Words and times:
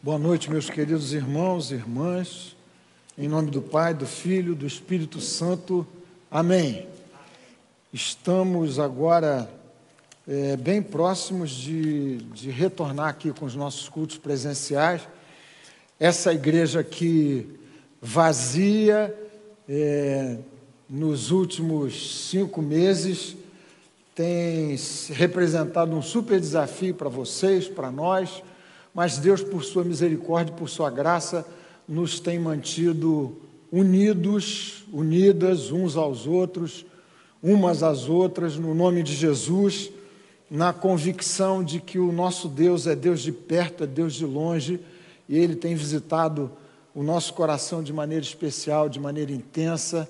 Boa 0.00 0.16
noite, 0.16 0.48
meus 0.48 0.70
queridos 0.70 1.12
irmãos 1.12 1.72
e 1.72 1.74
irmãs. 1.74 2.56
Em 3.18 3.26
nome 3.26 3.50
do 3.50 3.60
Pai, 3.60 3.92
do 3.92 4.06
Filho, 4.06 4.54
do 4.54 4.64
Espírito 4.64 5.20
Santo. 5.20 5.84
Amém. 6.30 6.86
Estamos 7.92 8.78
agora 8.78 9.50
é, 10.26 10.56
bem 10.56 10.80
próximos 10.80 11.50
de, 11.50 12.18
de 12.32 12.48
retornar 12.48 13.08
aqui 13.08 13.32
com 13.32 13.44
os 13.44 13.56
nossos 13.56 13.88
cultos 13.88 14.16
presenciais. 14.18 15.02
Essa 15.98 16.32
igreja 16.32 16.78
aqui 16.78 17.58
vazia 18.00 19.12
é, 19.68 20.38
nos 20.88 21.32
últimos 21.32 22.28
cinco 22.28 22.62
meses 22.62 23.36
tem 24.14 24.76
representado 25.10 25.96
um 25.96 26.02
super 26.02 26.38
desafio 26.38 26.94
para 26.94 27.08
vocês, 27.08 27.66
para 27.66 27.90
nós 27.90 28.44
mas 28.98 29.16
Deus, 29.16 29.44
por 29.44 29.62
sua 29.62 29.84
misericórdia, 29.84 30.52
por 30.52 30.68
sua 30.68 30.90
graça, 30.90 31.46
nos 31.88 32.18
tem 32.18 32.36
mantido 32.36 33.36
unidos, 33.70 34.82
unidas 34.92 35.70
uns 35.70 35.96
aos 35.96 36.26
outros, 36.26 36.84
umas 37.40 37.84
às 37.84 38.08
outras, 38.08 38.56
no 38.56 38.74
nome 38.74 39.04
de 39.04 39.14
Jesus, 39.14 39.92
na 40.50 40.72
convicção 40.72 41.62
de 41.62 41.78
que 41.78 41.96
o 41.96 42.10
nosso 42.10 42.48
Deus 42.48 42.88
é 42.88 42.96
Deus 42.96 43.20
de 43.20 43.30
perto, 43.30 43.84
é 43.84 43.86
Deus 43.86 44.14
de 44.14 44.26
longe, 44.26 44.80
e 45.28 45.38
Ele 45.38 45.54
tem 45.54 45.76
visitado 45.76 46.50
o 46.92 47.00
nosso 47.00 47.32
coração 47.34 47.84
de 47.84 47.92
maneira 47.92 48.24
especial, 48.24 48.88
de 48.88 48.98
maneira 48.98 49.30
intensa, 49.30 50.08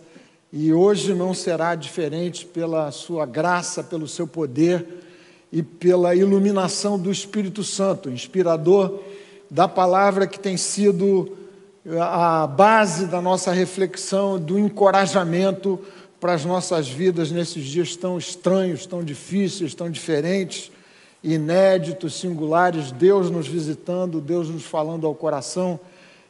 e 0.51 0.73
hoje 0.73 1.12
não 1.12 1.34
será 1.34 1.75
diferente 1.75 2.47
pela 2.47 2.91
Sua 2.91 3.27
graça, 3.27 3.84
pelo 3.84 4.09
Seu 4.09 4.27
poder 4.27 5.08
e 5.52 5.62
pela 5.62 6.15
iluminação 6.15 6.98
do 6.98 7.11
Espírito 7.11 7.65
Santo, 7.65 8.11
inspirador 8.11 9.01
da 9.51 9.66
palavra 9.66 10.27
que 10.27 10.39
tem 10.39 10.56
sido 10.56 11.37
a 12.01 12.47
base 12.47 13.06
da 13.06 13.20
nossa 13.20 13.50
reflexão, 13.50 14.39
do 14.39 14.58
encorajamento 14.58 15.78
para 16.20 16.34
as 16.34 16.45
nossas 16.45 16.89
vidas 16.89 17.31
nesses 17.31 17.64
dias 17.64 17.97
tão 17.97 18.19
estranhos, 18.19 18.84
tão 18.84 19.03
difíceis, 19.03 19.75
tão 19.75 19.91
diferentes, 19.91 20.70
inéditos, 21.23 22.20
singulares, 22.20 22.92
Deus 22.92 23.30
nos 23.30 23.47
visitando, 23.47 24.20
Deus 24.20 24.48
nos 24.48 24.64
falando 24.64 25.06
ao 25.06 25.14
coração, 25.14 25.80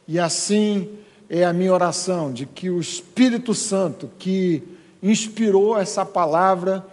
e 0.07 0.17
assim 0.17 0.89
é 1.29 1.43
a 1.43 1.53
minha 1.53 1.73
oração, 1.73 2.31
de 2.31 2.45
que 2.45 2.69
o 2.69 2.79
Espírito 2.79 3.53
Santo 3.53 4.09
que 4.17 4.63
inspirou 5.01 5.77
essa 5.77 6.05
palavra, 6.05 6.85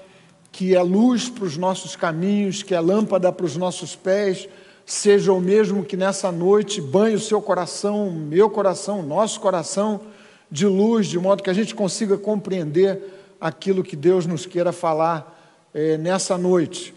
que 0.56 0.74
é 0.74 0.80
luz 0.80 1.28
para 1.28 1.44
os 1.44 1.58
nossos 1.58 1.96
caminhos, 1.96 2.62
que 2.62 2.74
é 2.74 2.80
lâmpada 2.80 3.30
para 3.30 3.44
os 3.44 3.58
nossos 3.58 3.94
pés, 3.94 4.48
seja 4.86 5.30
o 5.30 5.38
mesmo 5.38 5.84
que 5.84 5.98
nessa 5.98 6.32
noite 6.32 6.80
banhe 6.80 7.14
o 7.14 7.20
seu 7.20 7.42
coração, 7.42 8.10
meu 8.10 8.48
coração, 8.48 9.02
nosso 9.02 9.38
coração 9.38 10.00
de 10.50 10.64
luz, 10.64 11.08
de 11.08 11.18
modo 11.18 11.42
que 11.42 11.50
a 11.50 11.52
gente 11.52 11.74
consiga 11.74 12.16
compreender 12.16 13.02
aquilo 13.38 13.84
que 13.84 13.94
Deus 13.94 14.24
nos 14.24 14.46
queira 14.46 14.72
falar 14.72 15.38
é, 15.74 15.98
nessa 15.98 16.38
noite. 16.38 16.94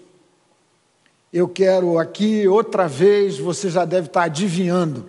Eu 1.34 1.46
quero 1.46 2.00
aqui, 2.00 2.48
outra 2.48 2.88
vez, 2.88 3.38
você 3.38 3.70
já 3.70 3.84
deve 3.84 4.08
estar 4.08 4.23
adivinhando, 4.23 5.06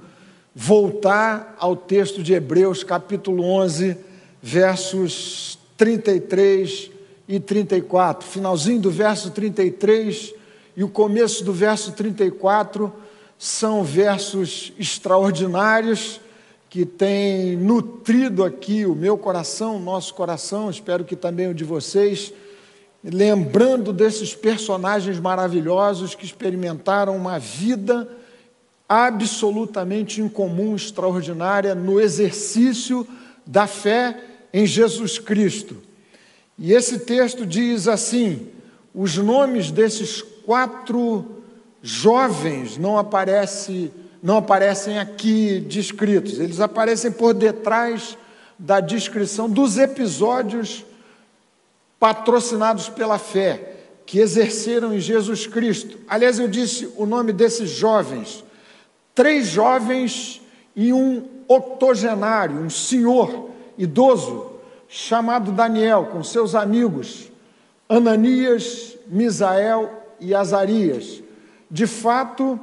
voltar 0.52 1.54
ao 1.56 1.76
texto 1.76 2.20
de 2.20 2.32
Hebreus, 2.32 2.82
capítulo 2.82 3.44
11, 3.44 3.96
versos 4.42 5.56
33 5.76 6.98
e 7.30 7.38
34, 7.38 8.26
finalzinho 8.26 8.80
do 8.80 8.90
verso 8.90 9.30
33 9.30 10.34
e 10.76 10.82
o 10.82 10.88
começo 10.88 11.44
do 11.44 11.52
verso 11.52 11.92
34 11.92 12.92
são 13.38 13.84
versos 13.84 14.72
extraordinários 14.76 16.20
que 16.68 16.84
têm 16.84 17.56
nutrido 17.56 18.42
aqui 18.42 18.84
o 18.84 18.96
meu 18.96 19.16
coração, 19.16 19.76
o 19.76 19.80
nosso 19.80 20.12
coração, 20.12 20.68
espero 20.68 21.04
que 21.04 21.14
também 21.14 21.46
o 21.46 21.54
de 21.54 21.62
vocês, 21.62 22.32
lembrando 23.02 23.92
desses 23.92 24.34
personagens 24.34 25.20
maravilhosos 25.20 26.16
que 26.16 26.24
experimentaram 26.24 27.16
uma 27.16 27.38
vida 27.38 28.08
absolutamente 28.88 30.20
incomum, 30.20 30.74
extraordinária 30.74 31.76
no 31.76 32.00
exercício 32.00 33.06
da 33.46 33.68
fé 33.68 34.20
em 34.52 34.66
Jesus 34.66 35.20
Cristo. 35.20 35.89
E 36.60 36.74
esse 36.74 36.98
texto 36.98 37.46
diz 37.46 37.88
assim: 37.88 38.48
os 38.94 39.16
nomes 39.16 39.70
desses 39.70 40.20
quatro 40.20 41.24
jovens 41.82 42.76
não, 42.76 42.98
aparece, 42.98 43.90
não 44.22 44.36
aparecem 44.36 44.98
aqui 44.98 45.58
descritos, 45.60 46.38
eles 46.38 46.60
aparecem 46.60 47.10
por 47.10 47.32
detrás 47.32 48.18
da 48.58 48.78
descrição 48.78 49.48
dos 49.48 49.78
episódios 49.78 50.84
patrocinados 51.98 52.90
pela 52.90 53.18
fé, 53.18 53.76
que 54.04 54.18
exerceram 54.18 54.92
em 54.92 55.00
Jesus 55.00 55.46
Cristo. 55.46 55.98
Aliás, 56.06 56.38
eu 56.38 56.46
disse 56.46 56.92
o 56.94 57.06
nome 57.06 57.32
desses 57.32 57.70
jovens: 57.70 58.44
três 59.14 59.46
jovens 59.46 60.42
e 60.76 60.92
um 60.92 61.26
octogenário, 61.48 62.58
um 62.58 62.68
senhor 62.68 63.48
idoso, 63.78 64.49
chamado 64.90 65.52
Daniel, 65.52 66.08
com 66.10 66.22
seus 66.24 66.56
amigos 66.56 67.30
Ananias, 67.88 68.96
Misael 69.06 69.88
e 70.20 70.34
Azarias. 70.34 71.22
De 71.70 71.86
fato, 71.86 72.58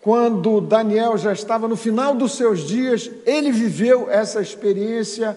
quando 0.00 0.60
Daniel 0.60 1.16
já 1.16 1.32
estava 1.32 1.66
no 1.66 1.76
final 1.76 2.14
dos 2.14 2.32
seus 2.32 2.60
dias, 2.60 3.10
ele 3.24 3.50
viveu 3.50 4.10
essa 4.10 4.42
experiência 4.42 5.36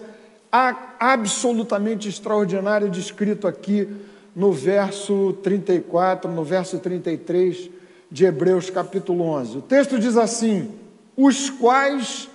absolutamente 1.00 2.08
extraordinária 2.08 2.88
descrito 2.88 3.46
aqui 3.46 3.88
no 4.36 4.52
verso 4.52 5.34
34, 5.42 6.30
no 6.30 6.44
verso 6.44 6.78
33 6.78 7.70
de 8.10 8.26
Hebreus 8.26 8.68
capítulo 8.70 9.24
11. 9.24 9.58
O 9.58 9.62
texto 9.62 9.98
diz 9.98 10.16
assim: 10.16 10.70
os 11.16 11.50
quais 11.50 12.28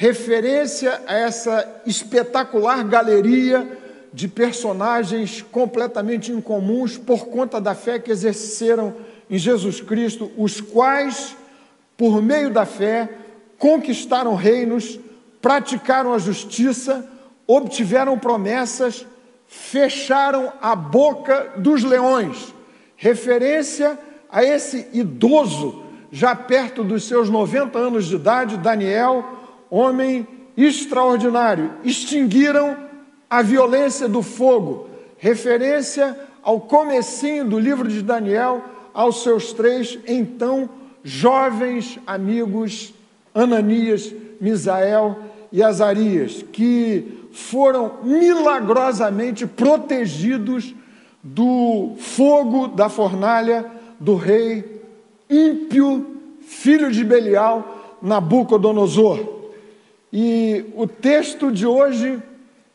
referência 0.00 1.02
a 1.08 1.16
essa 1.16 1.82
espetacular 1.84 2.84
galeria 2.84 3.66
de 4.12 4.28
personagens 4.28 5.42
completamente 5.50 6.30
incomuns 6.30 6.96
por 6.96 7.26
conta 7.26 7.60
da 7.60 7.74
fé 7.74 7.98
que 7.98 8.12
exerceram 8.12 8.94
em 9.28 9.36
Jesus 9.36 9.80
Cristo, 9.80 10.30
os 10.38 10.60
quais, 10.60 11.36
por 11.96 12.22
meio 12.22 12.48
da 12.48 12.64
fé, 12.64 13.08
conquistaram 13.58 14.36
reinos, 14.36 15.00
praticaram 15.42 16.14
a 16.14 16.18
justiça, 16.18 17.04
obtiveram 17.44 18.16
promessas, 18.16 19.04
fecharam 19.48 20.52
a 20.62 20.76
boca 20.76 21.54
dos 21.56 21.82
leões. 21.82 22.54
Referência 22.94 23.98
a 24.30 24.44
esse 24.44 24.86
idoso, 24.92 25.82
já 26.12 26.36
perto 26.36 26.84
dos 26.84 27.02
seus 27.02 27.28
90 27.28 27.76
anos 27.76 28.06
de 28.06 28.14
idade, 28.14 28.56
Daniel 28.58 29.37
homem 29.70 30.26
extraordinário, 30.56 31.72
extinguiram 31.84 32.76
a 33.30 33.42
violência 33.42 34.08
do 34.08 34.22
fogo, 34.22 34.88
referência 35.18 36.18
ao 36.42 36.60
comecinho 36.60 37.44
do 37.44 37.58
livro 37.58 37.88
de 37.88 38.02
Daniel, 38.02 38.62
aos 38.94 39.22
seus 39.22 39.52
três 39.52 39.98
então 40.06 40.68
jovens 41.04 41.98
amigos 42.06 42.92
Ananias, 43.34 44.12
Misael 44.40 45.18
e 45.52 45.62
Azarias, 45.62 46.44
que 46.52 47.28
foram 47.32 47.98
milagrosamente 48.02 49.46
protegidos 49.46 50.74
do 51.22 51.94
fogo 51.98 52.68
da 52.68 52.88
fornalha 52.88 53.66
do 54.00 54.16
rei 54.16 54.82
ímpio, 55.28 56.16
filho 56.40 56.90
de 56.90 57.04
Belial, 57.04 57.96
Nabucodonosor. 58.00 59.37
E 60.12 60.64
o 60.74 60.86
texto 60.86 61.52
de 61.52 61.66
hoje 61.66 62.22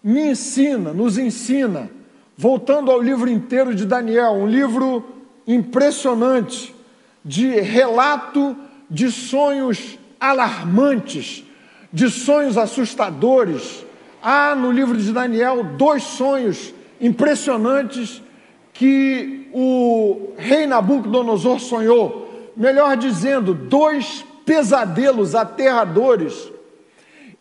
me 0.03 0.31
ensina, 0.31 0.93
nos 0.93 1.17
ensina, 1.17 1.89
voltando 2.37 2.91
ao 2.91 3.01
livro 3.01 3.29
inteiro 3.29 3.73
de 3.73 3.85
Daniel, 3.85 4.33
um 4.33 4.47
livro 4.47 5.03
impressionante, 5.47 6.73
de 7.25 7.59
relato 7.59 8.55
de 8.89 9.09
sonhos 9.11 9.97
alarmantes, 10.19 11.43
de 11.91 12.09
sonhos 12.09 12.57
assustadores. 12.57 13.83
Há 14.21 14.55
no 14.55 14.71
livro 14.71 14.97
de 14.97 15.11
Daniel 15.11 15.63
dois 15.77 16.03
sonhos 16.03 16.73
impressionantes 17.01 18.21
que 18.73 19.49
o 19.53 20.33
rei 20.37 20.67
Nabucodonosor 20.67 21.59
sonhou, 21.59 22.51
melhor 22.55 22.95
dizendo, 22.95 23.53
dois 23.53 24.23
pesadelos 24.45 25.33
aterradores 25.35 26.52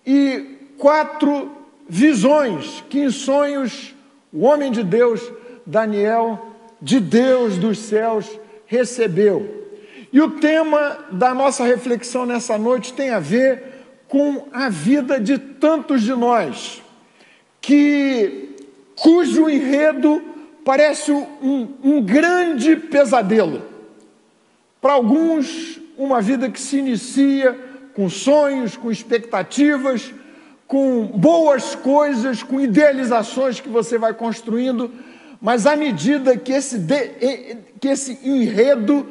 e 0.07 0.59
quatro 0.79 1.51
visões 1.89 2.83
que 2.89 3.01
em 3.01 3.11
sonhos 3.11 3.95
o 4.33 4.45
homem 4.45 4.73
de 4.73 4.83
Deus, 4.83 5.21
Daniel, 5.67 6.55
de 6.81 6.99
Deus 6.99 7.59
dos 7.59 7.79
céus, 7.79 8.27
recebeu. 8.67 9.69
E 10.13 10.21
o 10.21 10.33
tema 10.33 10.99
da 11.11 11.35
nossa 11.35 11.65
reflexão 11.65 12.27
nessa 12.27 12.59
noite 12.59 12.93
tem 12.93 13.11
a 13.11 13.19
ver 13.19 13.63
com 14.09 14.49
a 14.53 14.69
vida 14.69 15.19
de 15.19 15.39
tantos 15.39 16.03
de 16.03 16.15
nós, 16.15 16.83
que 17.61 18.57
cujo 18.95 19.49
enredo 19.49 20.23
parece 20.65 21.13
um, 21.13 21.69
um 21.83 22.03
grande 22.03 22.77
pesadelo. 22.77 23.63
Para 24.81 24.95
alguns, 24.95 25.81
uma 25.97 26.21
vida 26.21 26.51
que 26.51 26.61
se 26.61 26.79
inicia 26.79 27.72
com 27.95 28.09
sonhos, 28.09 28.77
com 28.77 28.91
expectativas, 28.91 30.13
com 30.67 31.07
boas 31.07 31.75
coisas, 31.75 32.43
com 32.43 32.61
idealizações 32.61 33.61
que 33.61 33.69
você 33.69 33.99
vai 33.99 34.15
construindo, 34.15 34.91
mas 35.41 35.67
à 35.67 35.77
medida 35.77 36.37
que 36.37 36.53
esse, 36.53 36.79
de, 36.79 37.09
que 37.81 37.89
esse 37.89 38.19
enredo 38.25 39.07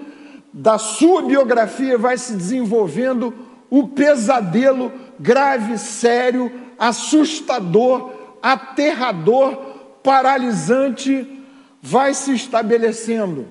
da 0.54 0.78
sua 0.78 1.22
biografia 1.22 1.98
vai 1.98 2.18
se 2.18 2.36
desenvolvendo, 2.36 3.34
o 3.70 3.90
pesadelo 3.90 4.92
grave, 5.20 5.78
sério, 5.78 6.52
assustador, 6.80 8.12
aterrador, 8.42 9.56
paralisante 10.02 11.40
vai 11.82 12.14
se 12.14 12.34
estabelecendo. 12.34 13.48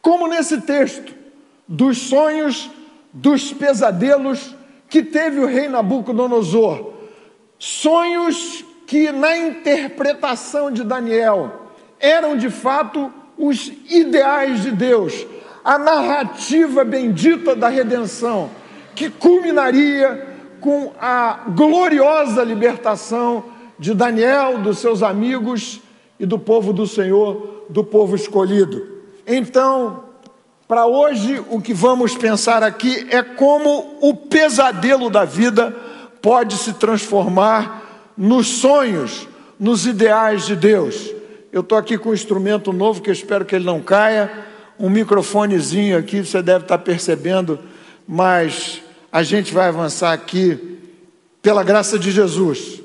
Como 0.00 0.28
nesse 0.28 0.60
texto, 0.60 1.14
dos 1.66 1.98
sonhos, 1.98 2.70
dos 3.14 3.52
pesadelos 3.52 4.54
que 4.88 5.02
teve 5.02 5.38
o 5.38 5.46
rei 5.46 5.68
Nabucodonosor. 5.68 6.92
Sonhos 7.58 8.64
que, 8.86 9.12
na 9.12 9.36
interpretação 9.36 10.70
de 10.70 10.82
Daniel, 10.82 11.70
eram 12.00 12.36
de 12.36 12.50
fato 12.50 13.10
os 13.38 13.72
ideais 13.88 14.62
de 14.62 14.72
Deus, 14.72 15.26
a 15.64 15.78
narrativa 15.78 16.84
bendita 16.84 17.54
da 17.54 17.68
redenção, 17.68 18.50
que 18.94 19.08
culminaria 19.08 20.28
com 20.60 20.92
a 21.00 21.44
gloriosa 21.48 22.42
libertação 22.42 23.44
de 23.78 23.94
Daniel, 23.94 24.58
dos 24.58 24.78
seus 24.78 25.02
amigos 25.02 25.80
e 26.18 26.26
do 26.26 26.38
povo 26.38 26.72
do 26.72 26.86
Senhor, 26.86 27.64
do 27.68 27.82
povo 27.82 28.14
escolhido. 28.14 28.86
Então, 29.26 30.04
para 30.66 30.86
hoje, 30.86 31.42
o 31.50 31.60
que 31.60 31.74
vamos 31.74 32.16
pensar 32.16 32.62
aqui 32.62 33.06
é 33.10 33.22
como 33.22 33.98
o 34.00 34.14
pesadelo 34.14 35.10
da 35.10 35.24
vida 35.24 35.70
pode 36.22 36.56
se 36.56 36.72
transformar 36.74 38.12
nos 38.16 38.46
sonhos, 38.46 39.28
nos 39.60 39.86
ideais 39.86 40.46
de 40.46 40.56
Deus. 40.56 41.10
Eu 41.52 41.60
estou 41.60 41.76
aqui 41.76 41.98
com 41.98 42.10
um 42.10 42.14
instrumento 42.14 42.72
novo 42.72 43.02
que 43.02 43.10
eu 43.10 43.12
espero 43.12 43.44
que 43.44 43.54
ele 43.54 43.66
não 43.66 43.80
caia, 43.80 44.30
um 44.78 44.88
microfonezinho 44.88 45.98
aqui, 45.98 46.24
você 46.24 46.42
deve 46.42 46.64
estar 46.64 46.78
percebendo, 46.78 47.60
mas 48.08 48.80
a 49.12 49.22
gente 49.22 49.52
vai 49.52 49.68
avançar 49.68 50.12
aqui 50.12 50.78
pela 51.42 51.62
graça 51.62 51.98
de 51.98 52.10
Jesus. 52.10 52.80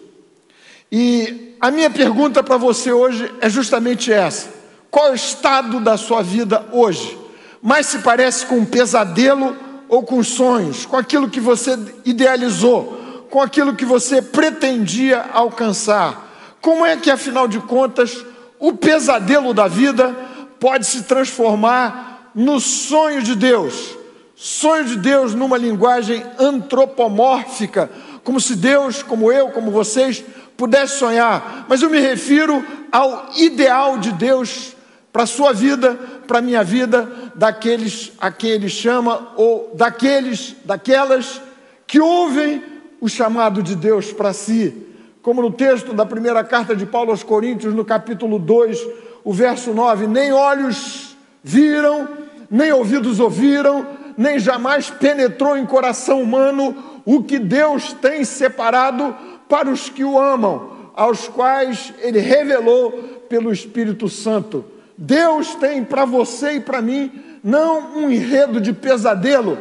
E 0.92 1.56
a 1.62 1.72
minha 1.72 1.90
pergunta 1.90 2.44
para 2.44 2.58
você 2.58 2.92
hoje 2.92 3.32
é 3.40 3.50
justamente 3.50 4.12
essa: 4.12 4.50
qual 4.92 5.08
é 5.08 5.12
o 5.12 5.16
estado 5.16 5.80
da 5.80 5.96
sua 5.96 6.22
vida 6.22 6.66
hoje? 6.72 7.19
Mais 7.62 7.88
se 7.88 8.00
parece 8.00 8.46
com 8.46 8.60
um 8.60 8.66
pesadelo 8.66 9.56
ou 9.88 10.04
com 10.04 10.24
sonhos, 10.24 10.86
com 10.86 10.96
aquilo 10.96 11.30
que 11.30 11.40
você 11.40 11.78
idealizou, 12.06 13.28
com 13.30 13.42
aquilo 13.42 13.76
que 13.76 13.86
você 13.86 14.22
pretendia 14.22 15.26
alcançar? 15.34 16.58
Como 16.62 16.86
é 16.86 16.96
que, 16.98 17.10
afinal 17.10 17.48
de 17.48 17.60
contas, 17.60 18.26
o 18.60 18.74
pesadelo 18.74 19.54
da 19.54 19.68
vida 19.68 20.16
pode 20.60 20.86
se 20.86 21.04
transformar 21.04 22.32
no 22.36 22.60
sonho 22.60 23.22
de 23.22 23.36
Deus? 23.36 23.98
Sonho 24.36 24.86
de 24.86 24.98
Deus 24.98 25.36
numa 25.36 25.58
linguagem 25.58 26.24
antropomórfica, 26.38 27.90
como 28.24 28.40
se 28.40 28.56
Deus, 28.56 29.04
como 29.04 29.32
eu, 29.32 29.50
como 29.50 29.72
vocês, 29.72 30.24
pudesse 30.56 30.98
sonhar, 30.98 31.66
mas 31.70 31.82
eu 31.82 31.90
me 31.90 32.00
refiro 32.00 32.66
ao 32.92 33.30
ideal 33.38 33.98
de 33.98 34.12
Deus 34.12 34.76
para 35.12 35.24
a 35.24 35.28
sua 35.28 35.54
vida, 35.54 35.98
para 36.30 36.38
a 36.38 36.44
minha 36.44 36.64
vida, 36.64 37.10
daqueles 37.34 38.12
a 38.20 38.30
quem 38.30 38.52
Ele 38.52 38.70
chama, 38.70 39.34
ou 39.36 39.72
daqueles, 39.74 40.56
daquelas 40.64 41.42
que 41.88 42.00
ouvem 42.00 42.64
o 43.02 43.10
chamado 43.10 43.64
de 43.64 43.76
Deus 43.76 44.14
para 44.14 44.32
si. 44.32 44.86
Como 45.24 45.42
no 45.42 45.52
texto 45.52 45.92
da 45.92 46.06
primeira 46.06 46.44
carta 46.44 46.76
de 46.76 46.86
Paulo 46.86 47.10
aos 47.10 47.24
Coríntios, 47.24 47.74
no 47.74 47.84
capítulo 47.84 48.38
2, 48.38 48.80
o 49.24 49.34
verso 49.34 49.74
9: 49.74 50.06
Nem 50.06 50.32
olhos 50.32 51.18
viram, 51.44 52.08
nem 52.48 52.72
ouvidos 52.72 53.20
ouviram, 53.20 53.88
nem 54.16 54.38
jamais 54.38 54.92
penetrou 54.92 55.58
em 55.58 55.66
coração 55.66 56.22
humano 56.22 57.02
o 57.06 57.24
que 57.24 57.40
Deus 57.40 57.92
tem 57.94 58.24
separado 58.24 59.16
para 59.50 59.68
os 59.68 59.90
que 59.90 60.04
o 60.04 60.20
amam, 60.20 60.92
aos 60.96 61.28
quais 61.28 61.92
ele 62.04 62.20
revelou 62.20 62.92
pelo 63.28 63.52
Espírito 63.52 64.08
Santo. 64.08 64.64
Deus 65.02 65.56
tem 65.56 65.82
para 65.82 66.04
você 66.04 66.56
e 66.56 66.60
para 66.60 66.82
mim 66.82 67.10
não 67.42 68.00
um 68.00 68.12
enredo 68.12 68.60
de 68.60 68.74
pesadelo, 68.74 69.58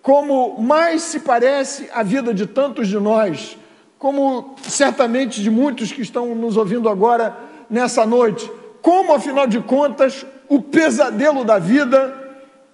como 0.00 0.58
mais 0.58 1.02
se 1.02 1.20
parece 1.20 1.90
a 1.92 2.02
vida 2.02 2.32
de 2.32 2.46
tantos 2.46 2.88
de 2.88 2.98
nós, 2.98 3.58
como 3.98 4.54
certamente 4.62 5.42
de 5.42 5.50
muitos 5.50 5.92
que 5.92 6.00
estão 6.00 6.34
nos 6.34 6.56
ouvindo 6.56 6.88
agora 6.88 7.36
nessa 7.68 8.06
noite. 8.06 8.50
Como, 8.80 9.12
afinal 9.12 9.46
de 9.46 9.60
contas, 9.60 10.24
o 10.48 10.62
pesadelo 10.62 11.44
da 11.44 11.58
vida, 11.58 12.16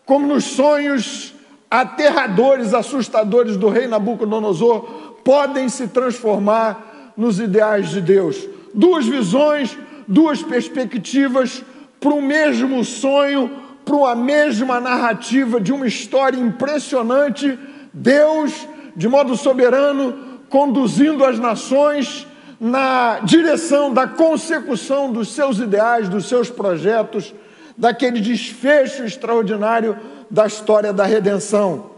como 0.04 0.28
nos 0.28 0.44
sonhos 0.44 1.34
aterradores, 1.68 2.72
assustadores 2.72 3.56
do 3.56 3.68
rei 3.68 3.88
Nabucodonosor, 3.88 4.82
podem 5.24 5.68
se 5.68 5.88
transformar 5.88 7.12
nos 7.16 7.40
ideais 7.40 7.90
de 7.90 8.00
Deus. 8.00 8.46
Duas 8.72 9.04
visões, 9.04 9.76
duas 10.06 10.40
perspectivas 10.40 11.64
para 12.00 12.14
o 12.14 12.22
mesmo 12.22 12.84
sonho, 12.84 13.50
para 13.84 13.96
uma 13.96 14.14
mesma 14.14 14.80
narrativa 14.80 15.60
de 15.60 15.72
uma 15.72 15.86
história 15.86 16.38
impressionante. 16.38 17.58
Deus, 17.92 18.66
de 18.94 19.08
modo 19.08 19.36
soberano, 19.36 20.40
conduzindo 20.48 21.24
as 21.24 21.38
nações 21.38 22.26
na 22.60 23.20
direção 23.20 23.92
da 23.92 24.06
consecução 24.06 25.12
dos 25.12 25.28
seus 25.34 25.58
ideais, 25.58 26.08
dos 26.08 26.26
seus 26.26 26.48
projetos, 26.48 27.34
daquele 27.76 28.20
desfecho 28.20 29.04
extraordinário 29.04 29.96
da 30.30 30.46
história 30.46 30.92
da 30.92 31.04
redenção. 31.04 31.90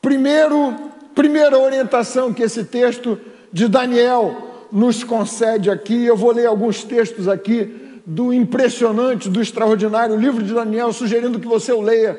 Primeiro, 0.00 0.92
Primeira 1.14 1.58
orientação 1.58 2.32
que 2.32 2.42
esse 2.42 2.64
texto 2.64 3.18
de 3.52 3.68
Daniel 3.68 4.66
nos 4.72 5.04
concede 5.04 5.70
aqui, 5.70 6.06
eu 6.06 6.16
vou 6.16 6.32
ler 6.32 6.46
alguns 6.46 6.84
textos 6.84 7.28
aqui 7.28 7.81
do 8.04 8.32
impressionante, 8.32 9.28
do 9.28 9.40
extraordinário 9.40 10.16
livro 10.16 10.42
de 10.42 10.52
Daniel, 10.52 10.92
sugerindo 10.92 11.38
que 11.38 11.46
você 11.46 11.72
o 11.72 11.80
leia 11.80 12.18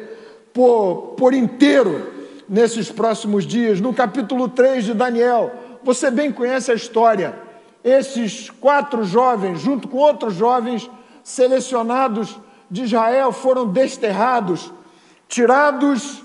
por, 0.54 1.16
por 1.18 1.34
inteiro 1.34 2.12
nesses 2.48 2.90
próximos 2.90 3.46
dias. 3.46 3.82
No 3.82 3.94
capítulo 3.94 4.48
3 4.48 4.86
de 4.86 4.94
Daniel, 4.94 5.52
você 5.84 6.10
bem 6.10 6.32
conhece 6.32 6.72
a 6.72 6.76
história. 6.76 7.38
Esses 7.84 8.50
quatro 8.50 9.04
jovens, 9.04 9.60
junto 9.60 9.88
com 9.88 9.98
outros 9.98 10.36
jovens 10.36 10.90
selecionados 11.24 12.38
de 12.72 12.84
Israel, 12.84 13.32
foram 13.32 13.68
desterrados, 13.68 14.72
tirados 15.28 16.24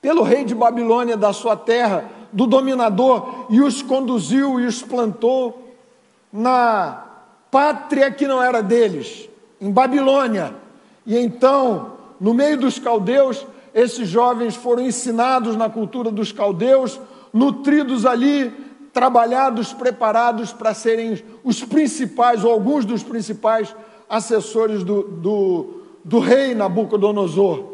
pelo 0.00 0.22
rei 0.22 0.44
de 0.44 0.54
Babilônia 0.54 1.16
da 1.16 1.32
sua 1.32 1.56
terra, 1.56 2.04
do 2.32 2.46
dominador, 2.46 3.46
e 3.50 3.60
os 3.60 3.82
conduziu 3.82 4.58
e 4.60 4.66
os 4.66 4.82
plantou 4.82 5.74
na 6.32 7.11
pátria 7.52 8.10
que 8.10 8.26
não 8.26 8.42
era 8.42 8.62
deles, 8.62 9.28
em 9.60 9.70
Babilônia. 9.70 10.54
E 11.04 11.18
então, 11.18 11.98
no 12.18 12.32
meio 12.32 12.56
dos 12.56 12.78
caldeus, 12.78 13.46
esses 13.74 14.08
jovens 14.08 14.56
foram 14.56 14.82
ensinados 14.82 15.54
na 15.54 15.68
cultura 15.68 16.10
dos 16.10 16.32
caldeus, 16.32 16.98
nutridos 17.30 18.06
ali, 18.06 18.50
trabalhados, 18.90 19.70
preparados 19.74 20.50
para 20.50 20.72
serem 20.72 21.22
os 21.44 21.62
principais, 21.62 22.42
ou 22.42 22.50
alguns 22.50 22.86
dos 22.86 23.02
principais 23.02 23.76
assessores 24.08 24.82
do, 24.82 25.02
do, 25.02 25.82
do 26.02 26.20
rei 26.20 26.54
Nabucodonosor. 26.54 27.64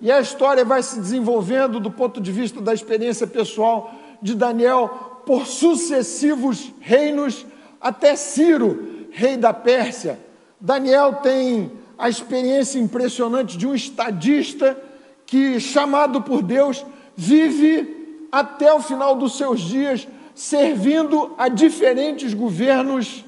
E 0.00 0.10
a 0.10 0.20
história 0.20 0.64
vai 0.64 0.82
se 0.82 0.98
desenvolvendo 0.98 1.78
do 1.78 1.92
ponto 1.92 2.20
de 2.20 2.32
vista 2.32 2.60
da 2.60 2.74
experiência 2.74 3.26
pessoal 3.26 3.92
de 4.20 4.34
Daniel 4.34 5.22
por 5.24 5.46
sucessivos 5.46 6.72
reinos 6.80 7.46
até 7.80 8.16
Ciro, 8.16 8.97
rei 9.18 9.36
da 9.36 9.52
Pérsia. 9.52 10.16
Daniel 10.60 11.14
tem 11.14 11.72
a 11.98 12.08
experiência 12.08 12.78
impressionante 12.78 13.58
de 13.58 13.66
um 13.66 13.74
estadista 13.74 14.80
que, 15.26 15.58
chamado 15.58 16.22
por 16.22 16.40
Deus, 16.40 16.86
vive 17.16 18.28
até 18.30 18.72
o 18.72 18.80
final 18.80 19.16
dos 19.16 19.36
seus 19.36 19.60
dias 19.60 20.06
servindo 20.36 21.34
a 21.36 21.48
diferentes 21.48 22.32
governos 22.32 23.24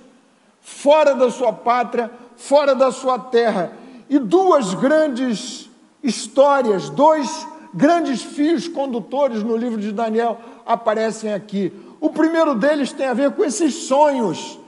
fora 0.60 1.12
da 1.12 1.28
sua 1.28 1.52
pátria, 1.52 2.08
fora 2.36 2.72
da 2.72 2.92
sua 2.92 3.18
terra. 3.18 3.72
E 4.08 4.16
duas 4.16 4.74
grandes 4.74 5.68
histórias, 6.04 6.88
dois 6.88 7.48
grandes 7.74 8.22
fios 8.22 8.68
condutores 8.68 9.42
no 9.42 9.56
livro 9.56 9.80
de 9.80 9.90
Daniel 9.90 10.38
aparecem 10.64 11.32
aqui. 11.32 11.72
O 12.00 12.10
primeiro 12.10 12.54
deles 12.54 12.92
tem 12.92 13.06
a 13.06 13.14
ver 13.14 13.32
com 13.32 13.42
esses 13.42 13.74
sonhos 13.74 14.59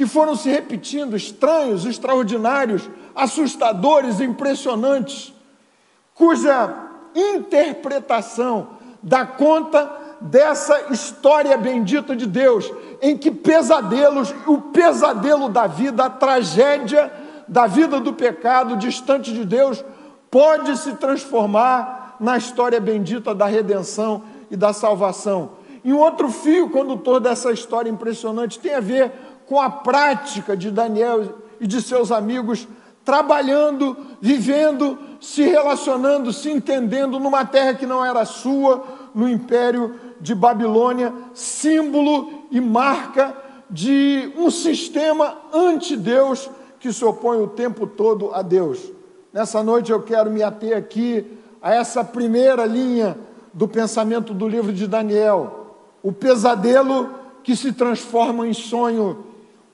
que 0.00 0.06
foram 0.06 0.34
se 0.34 0.48
repetindo, 0.48 1.14
estranhos, 1.14 1.84
extraordinários, 1.84 2.88
assustadores, 3.14 4.18
impressionantes, 4.18 5.30
cuja 6.14 6.74
interpretação 7.14 8.68
dá 9.02 9.26
conta 9.26 10.16
dessa 10.18 10.90
história 10.90 11.54
bendita 11.58 12.16
de 12.16 12.26
Deus, 12.26 12.72
em 13.02 13.14
que 13.14 13.30
pesadelos, 13.30 14.34
o 14.46 14.56
pesadelo 14.72 15.50
da 15.50 15.66
vida, 15.66 16.06
a 16.06 16.08
tragédia 16.08 17.12
da 17.46 17.66
vida 17.66 18.00
do 18.00 18.14
pecado 18.14 18.76
distante 18.76 19.34
de 19.34 19.44
Deus, 19.44 19.84
pode 20.30 20.78
se 20.78 20.94
transformar 20.94 22.16
na 22.18 22.38
história 22.38 22.80
bendita 22.80 23.34
da 23.34 23.44
redenção 23.44 24.22
e 24.50 24.56
da 24.56 24.72
salvação. 24.72 25.60
E 25.84 25.92
um 25.92 25.98
outro 25.98 26.30
fio 26.30 26.70
condutor 26.70 27.20
dessa 27.20 27.52
história 27.52 27.90
impressionante 27.90 28.58
tem 28.58 28.74
a 28.74 28.80
ver 28.80 29.12
com 29.50 29.60
a 29.60 29.68
prática 29.68 30.56
de 30.56 30.70
Daniel 30.70 31.34
e 31.60 31.66
de 31.66 31.82
seus 31.82 32.12
amigos 32.12 32.68
trabalhando, 33.04 33.96
vivendo, 34.20 34.96
se 35.20 35.42
relacionando, 35.42 36.32
se 36.32 36.48
entendendo 36.48 37.18
numa 37.18 37.44
terra 37.44 37.74
que 37.74 37.84
não 37.84 38.04
era 38.04 38.24
sua, 38.24 38.84
no 39.12 39.28
império 39.28 39.96
de 40.20 40.36
Babilônia, 40.36 41.12
símbolo 41.34 42.44
e 42.48 42.60
marca 42.60 43.36
de 43.68 44.32
um 44.36 44.52
sistema 44.52 45.36
anti-Deus 45.52 46.48
que 46.78 46.92
se 46.92 47.04
opõe 47.04 47.42
o 47.42 47.48
tempo 47.48 47.88
todo 47.88 48.32
a 48.32 48.42
Deus. 48.42 48.78
Nessa 49.32 49.64
noite 49.64 49.90
eu 49.90 50.00
quero 50.00 50.30
me 50.30 50.44
ater 50.44 50.76
aqui 50.76 51.26
a 51.60 51.74
essa 51.74 52.04
primeira 52.04 52.64
linha 52.66 53.18
do 53.52 53.66
pensamento 53.66 54.32
do 54.32 54.46
livro 54.46 54.72
de 54.72 54.86
Daniel, 54.86 55.74
o 56.04 56.12
pesadelo 56.12 57.10
que 57.42 57.56
se 57.56 57.72
transforma 57.72 58.46
em 58.46 58.54
sonho, 58.54 59.29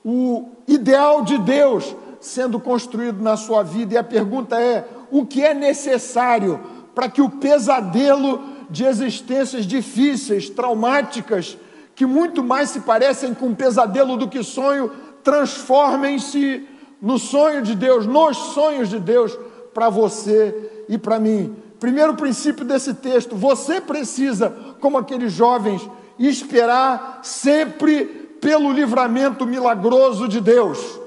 o 0.09 0.47
ideal 0.65 1.21
de 1.21 1.37
Deus 1.37 1.93
sendo 2.21 2.61
construído 2.61 3.21
na 3.21 3.35
sua 3.35 3.61
vida. 3.61 3.93
E 3.93 3.97
a 3.97 4.03
pergunta 4.03 4.57
é: 4.57 4.87
o 5.11 5.25
que 5.25 5.43
é 5.43 5.53
necessário 5.53 6.61
para 6.95 7.09
que 7.09 7.21
o 7.21 7.29
pesadelo 7.29 8.41
de 8.69 8.85
existências 8.85 9.65
difíceis, 9.65 10.49
traumáticas, 10.49 11.57
que 11.93 12.05
muito 12.05 12.41
mais 12.41 12.69
se 12.69 12.79
parecem 12.79 13.33
com 13.33 13.53
pesadelo 13.53 14.15
do 14.15 14.29
que 14.29 14.41
sonho, 14.43 14.89
transformem-se 15.25 16.65
no 17.01 17.19
sonho 17.19 17.61
de 17.61 17.75
Deus, 17.75 18.05
nos 18.05 18.37
sonhos 18.37 18.87
de 18.87 18.99
Deus 19.01 19.37
para 19.73 19.89
você 19.89 20.85
e 20.87 20.97
para 20.97 21.19
mim. 21.19 21.53
Primeiro 21.81 22.13
princípio 22.13 22.63
desse 22.63 22.93
texto: 22.93 23.35
você 23.35 23.81
precisa, 23.81 24.55
como 24.79 24.97
aqueles 24.97 25.33
jovens, 25.33 25.81
esperar 26.17 27.19
sempre 27.23 28.26
pelo 28.41 28.71
livramento 28.71 29.45
milagroso 29.45 30.27
de 30.27 30.39
Deus. 30.39 30.99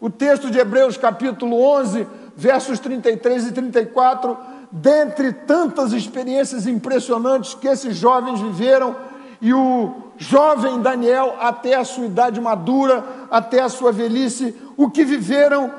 O 0.00 0.10
texto 0.10 0.50
de 0.50 0.58
Hebreus, 0.58 0.96
capítulo 0.96 1.60
11, 1.60 2.06
versos 2.36 2.78
33 2.78 3.48
e 3.48 3.52
34, 3.52 4.36
dentre 4.70 5.32
tantas 5.32 5.92
experiências 5.92 6.66
impressionantes 6.66 7.54
que 7.54 7.68
esses 7.68 7.96
jovens 7.96 8.40
viveram, 8.40 8.96
e 9.40 9.52
o 9.52 9.92
jovem 10.16 10.80
Daniel, 10.80 11.36
até 11.40 11.74
a 11.74 11.84
sua 11.84 12.06
idade 12.06 12.40
madura, 12.40 13.04
até 13.30 13.60
a 13.60 13.68
sua 13.68 13.92
velhice, 13.92 14.54
o 14.76 14.90
que 14.90 15.04
viveram 15.04 15.72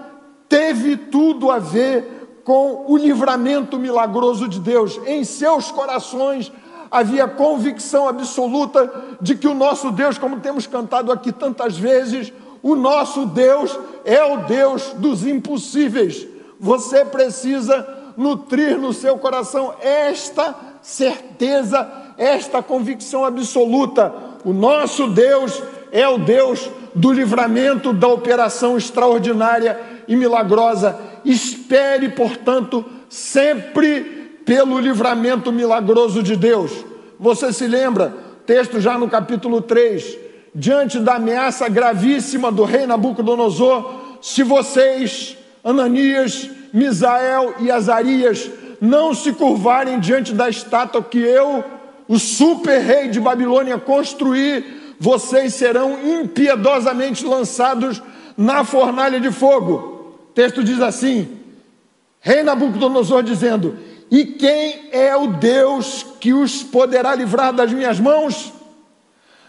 teve 0.47 0.97
tudo 0.97 1.49
a 1.49 1.59
ver 1.59 2.41
com 2.43 2.85
o 2.87 2.95
livramento 2.95 3.79
milagroso 3.79 4.47
de 4.47 4.59
Deus. 4.59 4.99
Em 5.07 5.23
seus 5.23 5.71
corações 5.71 6.51
havia 6.89 7.27
convicção 7.27 8.07
absoluta 8.07 9.17
de 9.21 9.35
que 9.35 9.47
o 9.47 9.53
nosso 9.53 9.91
Deus, 9.91 10.17
como 10.17 10.39
temos 10.39 10.67
cantado 10.67 11.11
aqui 11.11 11.31
tantas 11.31 11.77
vezes, 11.77 12.31
o 12.61 12.75
nosso 12.75 13.25
Deus 13.25 13.77
é 14.03 14.23
o 14.23 14.37
Deus 14.45 14.93
dos 14.95 15.25
impossíveis. 15.25 16.27
Você 16.59 17.05
precisa 17.05 17.87
nutrir 18.17 18.77
no 18.77 18.93
seu 18.93 19.17
coração 19.17 19.73
esta 19.81 20.55
certeza, 20.81 21.87
esta 22.17 22.63
convicção 22.63 23.25
absoluta. 23.25 24.13
O 24.43 24.53
nosso 24.53 25.07
Deus 25.07 25.61
é 25.91 26.07
o 26.07 26.17
Deus 26.17 26.69
do 26.93 27.11
livramento 27.11 27.91
da 27.91 28.07
operação 28.07 28.77
extraordinária 28.77 29.79
e 30.07 30.15
milagrosa. 30.15 30.97
Espere, 31.23 32.09
portanto, 32.09 32.85
sempre 33.09 34.14
pelo 34.45 34.79
livramento 34.79 35.51
milagroso 35.51 36.21
de 36.21 36.35
Deus. 36.35 36.71
Você 37.19 37.51
se 37.51 37.67
lembra, 37.67 38.13
texto 38.45 38.79
já 38.79 38.97
no 38.97 39.09
capítulo 39.09 39.61
3, 39.61 40.17
diante 40.53 40.99
da 40.99 41.15
ameaça 41.15 41.67
gravíssima 41.67 42.51
do 42.51 42.63
rei 42.63 42.85
Nabucodonosor, 42.85 44.19
se 44.21 44.43
vocês, 44.43 45.37
Ananias, 45.63 46.49
Misael 46.71 47.55
e 47.59 47.71
Azarias, 47.71 48.49
não 48.79 49.13
se 49.13 49.33
curvarem 49.33 49.99
diante 49.99 50.33
da 50.33 50.49
estátua 50.49 51.01
que 51.01 51.19
eu, 51.19 51.63
o 52.07 52.19
super 52.19 52.79
rei 52.81 53.07
de 53.09 53.19
Babilônia, 53.19 53.77
construí, 53.77 54.63
vocês 54.99 55.53
serão 55.53 55.97
impiedosamente 56.21 57.25
lançados 57.25 58.01
na 58.37 58.63
fornalha 58.63 59.19
de 59.19 59.31
fogo. 59.31 60.17
O 60.29 60.33
texto 60.33 60.63
diz 60.63 60.79
assim: 60.81 61.27
Rei 62.19 62.43
Nabucodonosor 62.43 63.23
dizendo: 63.23 63.77
E 64.09 64.25
quem 64.25 64.89
é 64.91 65.15
o 65.15 65.27
Deus 65.27 66.05
que 66.19 66.33
os 66.33 66.63
poderá 66.63 67.15
livrar 67.15 67.53
das 67.53 67.71
minhas 67.71 67.99
mãos? 67.99 68.53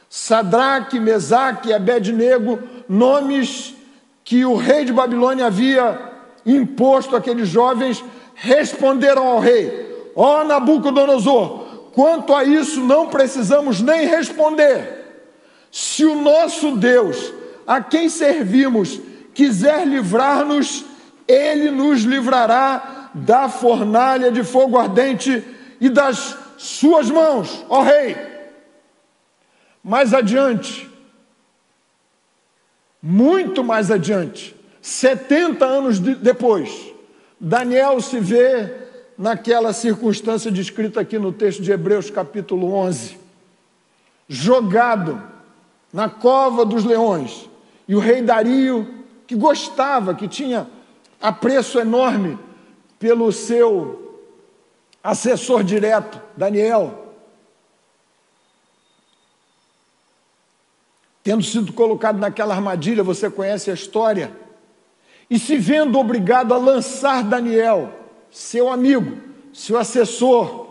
Sadraque, 0.09 0.99
Mesaque 0.99 1.69
e 1.69 1.75
Abednego, 1.75 2.59
nomes 2.89 3.75
que 4.25 4.45
o 4.45 4.57
rei 4.57 4.85
de 4.85 4.93
Babilônia 4.93 5.47
havia 5.47 6.13
imposto 6.45 7.15
àqueles 7.15 7.49
jovens, 7.49 8.03
responderam 8.35 9.27
ao 9.27 9.41
rei: 9.41 10.11
Ó 10.15 10.41
oh, 10.41 10.45
Nabucodonosor, 10.45 11.91
quanto 11.93 12.35
a 12.35 12.45
isso 12.45 12.81
não 12.81 13.09
precisamos 13.09 13.81
nem 13.81 14.07
responder. 14.07 15.05
Se 15.71 16.05
o 16.05 16.15
nosso 16.15 16.77
Deus, 16.77 17.33
a 17.67 17.83
quem 17.83 18.09
servimos, 18.09 18.99
quiser 19.35 19.87
livrar-nos, 19.87 20.85
ele 21.29 21.71
nos 21.71 22.03
livrará 22.03 22.96
da 23.17 23.49
fornalha 23.49 24.31
de 24.31 24.45
fogo 24.45 24.77
ardente 24.77 25.43
e 25.81 25.89
das 25.89 26.37
suas 26.59 27.09
mãos, 27.09 27.65
ó 27.67 27.83
rei. 27.83 28.15
Mais 29.83 30.13
adiante, 30.13 30.91
muito 33.03 33.65
mais 33.65 33.91
adiante, 33.91 34.55
70 34.83 35.65
anos 35.65 35.99
de, 35.99 36.15
depois, 36.17 36.93
Daniel 37.41 38.03
se 38.03 38.21
vê 38.21 38.75
naquela 39.17 39.73
circunstância 39.73 40.51
descrita 40.51 41.01
aqui 41.01 41.19
no 41.19 41.33
texto 41.33 41.63
de 41.63 41.73
Hebreus, 41.73 42.11
capítulo 42.11 42.75
11, 42.75 43.17
jogado 44.29 45.23
na 45.91 46.11
cova 46.11 46.67
dos 46.67 46.85
leões. 46.85 47.49
E 47.89 47.95
o 47.95 47.99
rei 47.99 48.21
Dario, 48.21 48.87
que 49.27 49.35
gostava, 49.35 50.15
que 50.15 50.29
tinha 50.29 50.67
apreço 51.19 51.79
enorme 51.79 52.39
pelo 52.99 53.31
seu 53.33 54.21
assessor 55.03 55.63
direto, 55.63 56.21
Daniel, 56.37 57.13
tendo 61.23 61.43
sido 61.43 61.73
colocado 61.73 62.19
naquela 62.19 62.55
armadilha, 62.55 63.03
você 63.03 63.31
conhece 63.31 63.71
a 63.71 63.75
história, 63.75 64.33
e 65.29 65.39
se 65.39 65.57
vendo 65.57 65.99
obrigado 65.99 66.55
a 66.55 66.59
lançar 66.59 67.23
Daniel, 67.23 67.93
seu 68.31 68.69
amigo, 68.69 69.19
seu 69.53 69.79
assessor, 69.79 70.67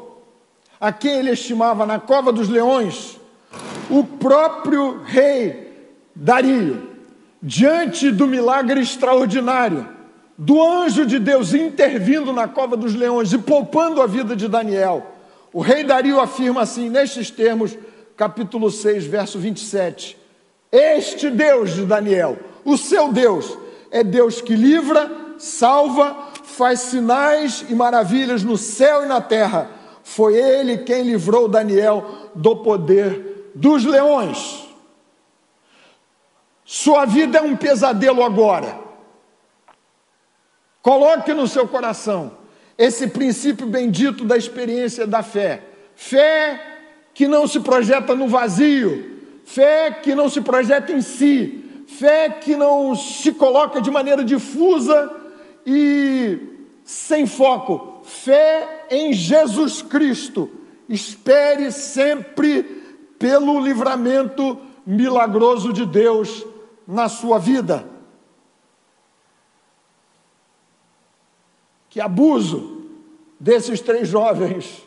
a 0.80 0.92
quem 0.92 1.20
ele 1.20 1.32
estimava 1.32 1.86
na 1.86 2.00
cova 2.00 2.32
dos 2.32 2.50
leões, 2.50 3.18
o 3.90 4.04
próprio 4.04 5.02
rei 5.04 5.66
Dario, 6.16 6.90
diante 7.42 8.12
do 8.12 8.28
milagre 8.28 8.82
extraordinário 8.82 9.95
do 10.38 10.62
anjo 10.62 11.06
de 11.06 11.18
Deus 11.18 11.54
intervindo 11.54 12.34
na 12.34 12.48
cova 12.48 12.76
dos 12.76 12.94
leões 12.94 13.32
e 13.32 13.38
poupando 13.38 14.02
a 14.02 14.08
vida 14.08 14.36
de 14.36 14.48
Daniel, 14.48 15.06
o 15.54 15.62
rei 15.62 15.84
Dario 15.84 16.20
afirma 16.20 16.62
assim, 16.62 16.90
nestes 16.90 17.32
termos, 17.32 17.78
capítulo 18.18 18.70
6, 18.70 19.06
verso 19.06 19.40
27. 19.40 20.18
Este 20.72 21.30
Deus 21.30 21.74
de 21.74 21.86
Daniel, 21.86 22.38
o 22.66 22.78
seu 22.78 23.14
Deus, 23.14 23.58
é 23.90 24.04
Deus 24.04 24.42
que 24.42 24.56
livra, 24.56 25.10
salva, 25.38 26.34
faz 26.44 26.82
sinais 26.82 27.66
e 27.70 27.74
maravilhas 27.76 28.44
no 28.44 28.58
céu 28.58 29.06
e 29.06 29.08
na 29.08 29.22
terra. 29.22 29.72
Foi 30.04 30.36
ele 30.36 30.80
quem 30.80 31.04
livrou 31.04 31.48
Daniel 31.48 32.30
do 32.36 32.58
poder 32.58 33.52
dos 33.56 33.86
leões. 33.86 34.68
Sua 36.66 37.06
vida 37.06 37.38
é 37.38 37.42
um 37.42 37.56
pesadelo 37.56 38.24
agora. 38.24 38.85
Coloque 40.86 41.34
no 41.34 41.48
seu 41.48 41.68
coração. 41.68 42.34
esse 42.78 43.08
princípio 43.08 43.66
bendito 43.66 44.24
da 44.24 44.38
experiência 44.38 45.08
da 45.08 45.24
fé. 45.24 45.64
Fé 45.96 46.62
que 47.12 47.28
não 47.28 47.48
se 47.48 47.60
projeta 47.60 48.14
no 48.14 48.28
vazio, 48.28 49.20
fé 49.46 49.90
que 49.90 50.14
não 50.14 50.30
se 50.30 50.42
projeta 50.42 50.92
em 50.92 51.02
si, 51.02 51.84
fé 51.88 52.30
que 52.30 52.56
não 52.56 52.96
se 52.96 53.32
coloca 53.32 53.82
de 53.82 53.90
maneira 53.90 54.24
difusa 54.24 55.12
e 55.66 56.38
sem 56.84 57.26
foco, 57.26 58.02
fé 58.04 58.86
em 58.92 59.12
Jesus 59.12 59.82
Cristo. 59.82 60.52
Espere 60.88 61.72
sempre 61.72 62.62
pelo 63.18 63.60
livramento 63.60 64.60
milagroso 64.86 65.74
de 65.74 65.84
Deus 65.84 66.46
na 66.88 67.10
sua 67.10 67.40
vida. 67.40 67.95
Que 71.96 72.02
abuso 72.02 72.82
desses 73.40 73.80
três 73.80 74.10
jovens. 74.10 74.86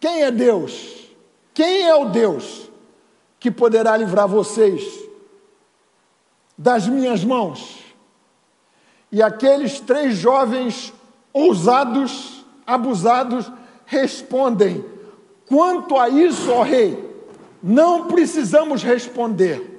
Quem 0.00 0.24
é 0.24 0.32
Deus? 0.32 1.06
Quem 1.54 1.82
é 1.84 1.94
o 1.94 2.06
Deus 2.06 2.68
que 3.38 3.52
poderá 3.52 3.96
livrar 3.96 4.26
vocês 4.26 4.82
das 6.58 6.88
minhas 6.88 7.22
mãos? 7.22 7.78
E 9.12 9.22
aqueles 9.22 9.78
três 9.78 10.16
jovens 10.16 10.92
ousados, 11.32 12.44
abusados, 12.66 13.48
respondem: 13.86 14.84
Quanto 15.46 15.96
a 15.96 16.08
isso, 16.08 16.50
ó 16.50 16.64
rei, 16.64 17.14
não 17.62 18.08
precisamos 18.08 18.82
responder. 18.82 19.77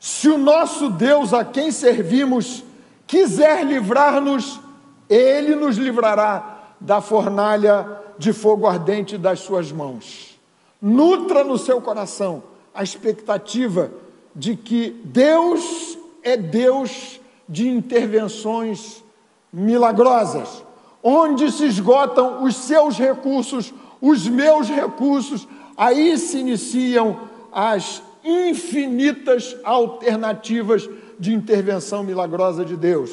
Se 0.00 0.30
o 0.30 0.38
nosso 0.38 0.88
Deus 0.88 1.34
a 1.34 1.44
quem 1.44 1.70
servimos 1.70 2.64
quiser 3.06 3.66
livrar-nos, 3.66 4.58
ele 5.06 5.54
nos 5.54 5.76
livrará 5.76 6.72
da 6.80 7.02
fornalha 7.02 8.00
de 8.18 8.32
fogo 8.32 8.66
ardente 8.66 9.18
das 9.18 9.40
suas 9.40 9.70
mãos. 9.70 10.40
Nutra 10.80 11.44
no 11.44 11.58
seu 11.58 11.82
coração 11.82 12.42
a 12.74 12.82
expectativa 12.82 13.90
de 14.34 14.56
que 14.56 14.98
Deus 15.04 15.98
é 16.22 16.34
Deus 16.34 17.20
de 17.46 17.68
intervenções 17.68 19.04
milagrosas, 19.52 20.64
onde 21.02 21.50
se 21.50 21.66
esgotam 21.66 22.42
os 22.44 22.56
seus 22.56 22.96
recursos, 22.96 23.74
os 24.00 24.26
meus 24.26 24.68
recursos, 24.68 25.46
aí 25.76 26.16
se 26.16 26.38
iniciam 26.38 27.20
as 27.52 28.02
infinitas 28.24 29.56
alternativas 29.64 30.88
de 31.18 31.34
intervenção 31.34 32.02
milagrosa 32.02 32.64
de 32.64 32.76
Deus. 32.76 33.10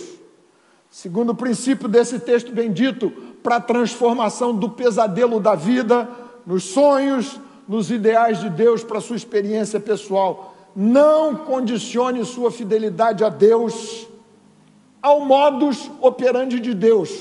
Segundo 0.90 1.32
o 1.32 1.36
princípio 1.36 1.88
desse 1.88 2.20
texto 2.20 2.52
bendito, 2.52 3.12
para 3.44 3.58
a 3.58 3.62
transformação 3.62 4.56
do 4.56 4.70
pesadelo 4.70 5.40
da 5.40 5.56
vida 5.56 6.10
nos 6.46 6.64
sonhos, 6.64 7.40
nos 7.68 7.92
ideais 7.92 8.40
de 8.40 8.50
Deus 8.50 8.84
para 8.84 9.02
sua 9.02 9.16
experiência 9.16 9.80
pessoal. 9.80 10.56
Não 10.76 11.36
condicione 11.36 12.24
sua 12.24 12.52
fidelidade 12.52 13.24
a 13.24 13.30
Deus 13.30 14.08
ao 15.02 15.22
modus 15.22 15.90
operandi 16.02 16.60
de 16.60 16.74
Deus. 16.74 17.12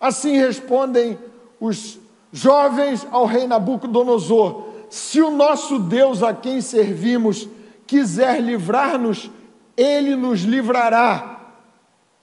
Assim 0.00 0.36
respondem 0.36 1.18
os 1.60 1.98
jovens 2.32 3.06
ao 3.10 3.24
rei 3.26 3.46
Nabucodonosor: 3.46 4.73
se 4.94 5.20
o 5.20 5.28
nosso 5.28 5.76
Deus 5.80 6.22
a 6.22 6.32
quem 6.32 6.60
servimos 6.60 7.48
quiser 7.84 8.40
livrar-nos, 8.40 9.28
ele 9.76 10.14
nos 10.14 10.42
livrará. 10.42 11.40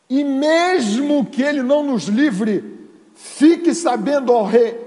E 0.10 0.24
mesmo 0.24 1.26
que 1.26 1.42
ele 1.44 1.62
não 1.62 1.84
nos 1.84 2.06
livre, 2.06 2.88
fique 3.14 3.76
sabendo, 3.76 4.32
ó 4.32 4.44
rei, 4.44 4.80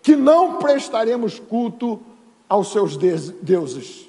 que 0.00 0.14
não 0.14 0.58
prestaremos 0.58 1.40
culto 1.40 1.98
aos 2.48 2.70
seus 2.70 2.96
deuses. 2.96 4.08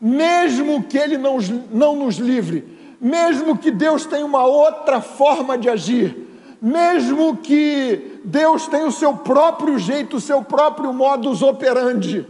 Mesmo 0.00 0.82
que 0.82 0.98
ele 0.98 1.16
não, 1.16 1.38
não 1.70 1.94
nos 1.94 2.16
livre, 2.16 2.64
mesmo 3.00 3.56
que 3.56 3.70
Deus 3.70 4.04
tenha 4.04 4.26
uma 4.26 4.44
outra 4.44 5.00
forma 5.00 5.56
de 5.56 5.70
agir, 5.70 6.32
mesmo 6.60 7.36
que 7.36 8.20
Deus 8.24 8.68
tenha 8.68 8.86
o 8.86 8.92
seu 8.92 9.16
próprio 9.16 9.76
jeito, 9.80 10.18
o 10.18 10.20
seu 10.20 10.44
próprio 10.44 10.92
modus 10.92 11.42
operandi, 11.42 12.24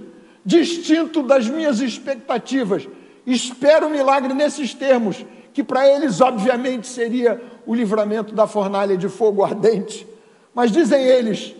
distinto 0.44 1.22
das 1.22 1.48
minhas 1.48 1.80
expectativas, 1.80 2.88
espero 3.26 3.88
milagre 3.88 4.34
nesses 4.34 4.74
termos, 4.74 5.24
que 5.52 5.62
para 5.62 5.86
eles, 5.86 6.20
obviamente, 6.20 6.86
seria 6.86 7.40
o 7.66 7.74
livramento 7.74 8.34
da 8.34 8.46
fornalha 8.46 8.96
de 8.96 9.08
fogo 9.08 9.44
ardente. 9.44 10.06
Mas 10.54 10.72
dizem 10.72 11.04
eles: 11.04 11.54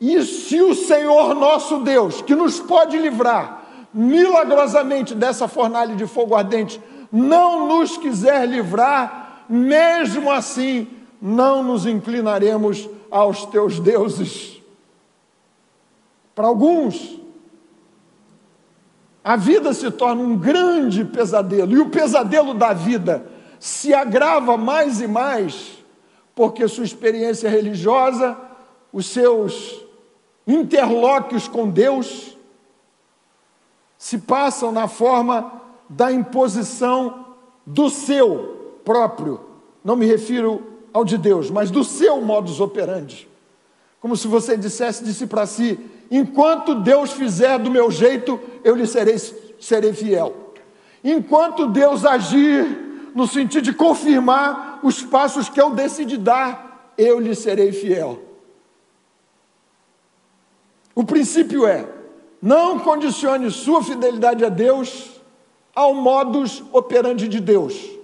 e 0.00 0.22
se 0.22 0.60
o 0.60 0.74
Senhor 0.74 1.34
nosso 1.34 1.78
Deus, 1.80 2.22
que 2.22 2.34
nos 2.34 2.60
pode 2.60 2.96
livrar 2.98 3.58
milagrosamente 3.92 5.14
dessa 5.14 5.48
fornalha 5.48 5.96
de 5.96 6.06
fogo 6.06 6.34
ardente, 6.34 6.80
não 7.10 7.66
nos 7.66 7.96
quiser 7.96 8.46
livrar, 8.46 9.44
mesmo 9.48 10.30
assim 10.30 10.86
não 11.20 11.62
nos 11.62 11.86
inclinaremos 11.86 12.88
aos 13.10 13.44
teus 13.46 13.80
deuses. 13.80 14.62
Para 16.34 16.46
alguns, 16.46 17.17
a 19.28 19.36
vida 19.36 19.74
se 19.74 19.90
torna 19.90 20.22
um 20.22 20.38
grande 20.38 21.04
pesadelo, 21.04 21.72
e 21.72 21.78
o 21.78 21.90
pesadelo 21.90 22.54
da 22.54 22.72
vida 22.72 23.26
se 23.60 23.92
agrava 23.92 24.56
mais 24.56 25.02
e 25.02 25.06
mais, 25.06 25.84
porque 26.34 26.66
sua 26.66 26.86
experiência 26.86 27.50
religiosa, 27.50 28.38
os 28.90 29.04
seus 29.04 29.84
interlóquios 30.46 31.46
com 31.46 31.68
Deus, 31.68 32.38
se 33.98 34.16
passam 34.16 34.72
na 34.72 34.88
forma 34.88 35.60
da 35.90 36.10
imposição 36.10 37.26
do 37.66 37.90
seu 37.90 38.80
próprio, 38.82 39.42
não 39.84 39.94
me 39.94 40.06
refiro 40.06 40.62
ao 40.90 41.04
de 41.04 41.18
Deus, 41.18 41.50
mas 41.50 41.70
do 41.70 41.84
seu 41.84 42.18
modus 42.22 42.60
operandi. 42.60 43.28
Como 44.00 44.16
se 44.16 44.28
você 44.28 44.56
dissesse 44.56 45.12
si 45.12 45.26
para 45.26 45.46
si: 45.46 45.78
enquanto 46.10 46.74
Deus 46.74 47.12
fizer 47.12 47.58
do 47.58 47.70
meu 47.70 47.90
jeito, 47.90 48.38
eu 48.62 48.74
lhe 48.74 48.86
serei, 48.86 49.16
serei 49.60 49.92
fiel. 49.92 50.54
Enquanto 51.02 51.66
Deus 51.66 52.04
agir 52.04 53.10
no 53.14 53.26
sentido 53.26 53.64
de 53.64 53.72
confirmar 53.72 54.80
os 54.82 55.02
passos 55.02 55.48
que 55.48 55.60
eu 55.60 55.70
decidi 55.70 56.16
dar, 56.16 56.92
eu 56.96 57.18
lhe 57.18 57.34
serei 57.34 57.72
fiel. 57.72 58.22
O 60.94 61.04
princípio 61.04 61.66
é: 61.66 61.88
não 62.40 62.78
condicione 62.78 63.50
sua 63.50 63.82
fidelidade 63.82 64.44
a 64.44 64.48
Deus 64.48 65.20
ao 65.74 65.94
modus 65.94 66.62
operandi 66.72 67.28
de 67.28 67.40
Deus. 67.40 67.98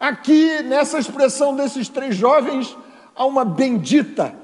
Aqui, 0.00 0.62
nessa 0.62 0.98
expressão 0.98 1.56
desses 1.56 1.88
três 1.88 2.14
jovens, 2.14 2.76
há 3.14 3.26
uma 3.26 3.44
bendita, 3.44 4.34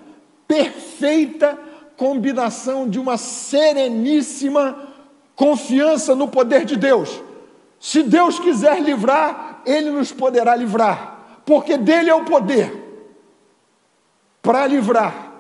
perfeita 0.47 1.59
combinação 1.97 2.89
de 2.89 2.99
uma 2.99 3.17
sereníssima 3.17 4.77
confiança 5.35 6.15
no 6.15 6.29
poder 6.29 6.65
de 6.65 6.77
Deus. 6.77 7.23
Se 7.79 8.03
Deus 8.03 8.39
quiser 8.39 8.81
livrar, 8.81 9.63
Ele 9.67 9.91
nos 9.91 10.13
poderá 10.13 10.57
livrar, 10.57 11.41
porque 11.45 11.77
dele 11.77 12.11
é 12.11 12.15
o 12.15 12.25
poder 12.25 12.83
para 14.43 14.67
livrar. 14.67 15.33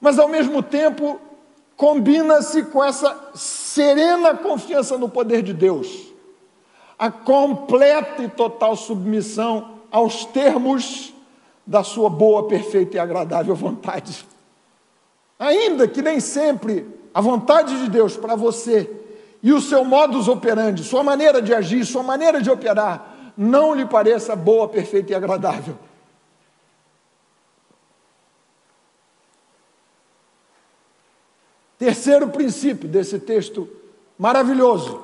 Mas 0.00 0.18
ao 0.18 0.28
mesmo 0.28 0.62
tempo, 0.62 1.20
combina-se 1.76 2.64
com 2.64 2.82
essa 2.82 3.30
serena 3.34 4.34
confiança 4.34 4.96
no 4.96 5.08
poder 5.08 5.42
de 5.42 5.52
Deus, 5.52 6.12
a 6.98 7.10
completa 7.10 8.22
e 8.22 8.28
total 8.28 8.76
submissão 8.76 9.80
aos 9.90 10.24
termos 10.24 11.09
da 11.70 11.84
sua 11.84 12.10
boa, 12.10 12.48
perfeita 12.48 12.96
e 12.96 12.98
agradável 12.98 13.54
vontade. 13.54 14.26
Ainda 15.38 15.86
que 15.86 16.02
nem 16.02 16.18
sempre 16.18 16.84
a 17.14 17.20
vontade 17.20 17.80
de 17.84 17.88
Deus 17.88 18.16
para 18.16 18.34
você 18.34 18.90
e 19.40 19.52
o 19.52 19.60
seu 19.60 19.84
modus 19.84 20.26
operandi, 20.26 20.82
sua 20.82 21.04
maneira 21.04 21.40
de 21.40 21.54
agir, 21.54 21.86
sua 21.86 22.02
maneira 22.02 22.42
de 22.42 22.50
operar, 22.50 23.32
não 23.36 23.72
lhe 23.72 23.86
pareça 23.86 24.34
boa, 24.34 24.66
perfeita 24.66 25.12
e 25.12 25.14
agradável. 25.14 25.78
Terceiro 31.78 32.30
princípio 32.30 32.88
desse 32.88 33.20
texto 33.20 33.68
maravilhoso 34.18 35.00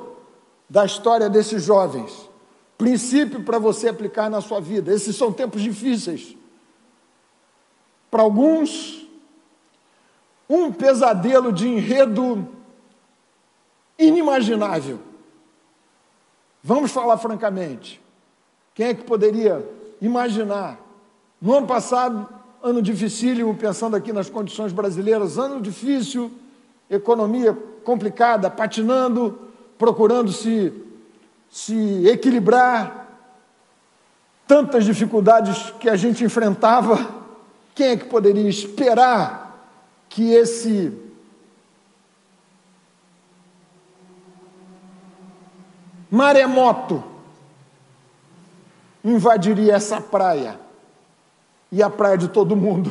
da 0.69 0.85
história 0.85 1.29
desses 1.29 1.63
jovens. 1.63 2.29
Princípio 2.77 3.45
para 3.45 3.61
você 3.61 3.89
aplicar 3.89 4.29
na 4.29 4.41
sua 4.41 4.61
vida. 4.61 4.93
Esses 4.93 5.15
são 5.15 5.33
tempos 5.33 5.63
difíceis. 5.63 6.37
Para 8.17 8.23
alguns, 8.23 9.07
um 10.49 10.73
pesadelo 10.73 11.53
de 11.53 11.69
enredo 11.69 12.49
inimaginável. 13.99 15.01
Vamos 16.65 16.93
falar 16.93 17.19
francamente. 17.19 18.01
Quem 18.75 18.87
é 18.87 18.95
que 18.95 19.05
poderia 19.05 19.63
imaginar? 20.01 20.81
No 21.39 21.59
ano 21.59 21.67
passado, 21.67 22.27
ano 22.63 22.81
dificílimo, 22.81 23.55
pensando 23.55 23.97
aqui 23.97 24.15
nas 24.15 24.31
condições 24.31 24.73
brasileiras, 24.73 25.37
ano 25.37 25.61
difícil, 25.61 26.33
economia 26.89 27.53
complicada, 27.85 28.49
patinando, 28.49 29.39
procurando 29.77 30.33
se, 30.33 30.73
se 31.51 32.09
equilibrar, 32.09 33.29
tantas 34.49 34.87
dificuldades 34.87 35.71
que 35.79 35.91
a 35.91 35.97
gente 35.97 36.25
enfrentava, 36.25 37.16
quem 37.77 37.89
é 37.89 37.97
que 37.99 38.07
poderia 38.07 38.49
esperar 38.49 39.71
que 40.09 40.33
esse 40.33 40.99
maremoto 46.11 47.05
invadiria 49.05 49.75
essa 49.75 50.01
praia 50.01 50.59
e 51.71 51.83
a 51.83 51.91
praia 51.91 52.17
de 52.17 52.29
todo 52.29 52.57
mundo? 52.57 52.91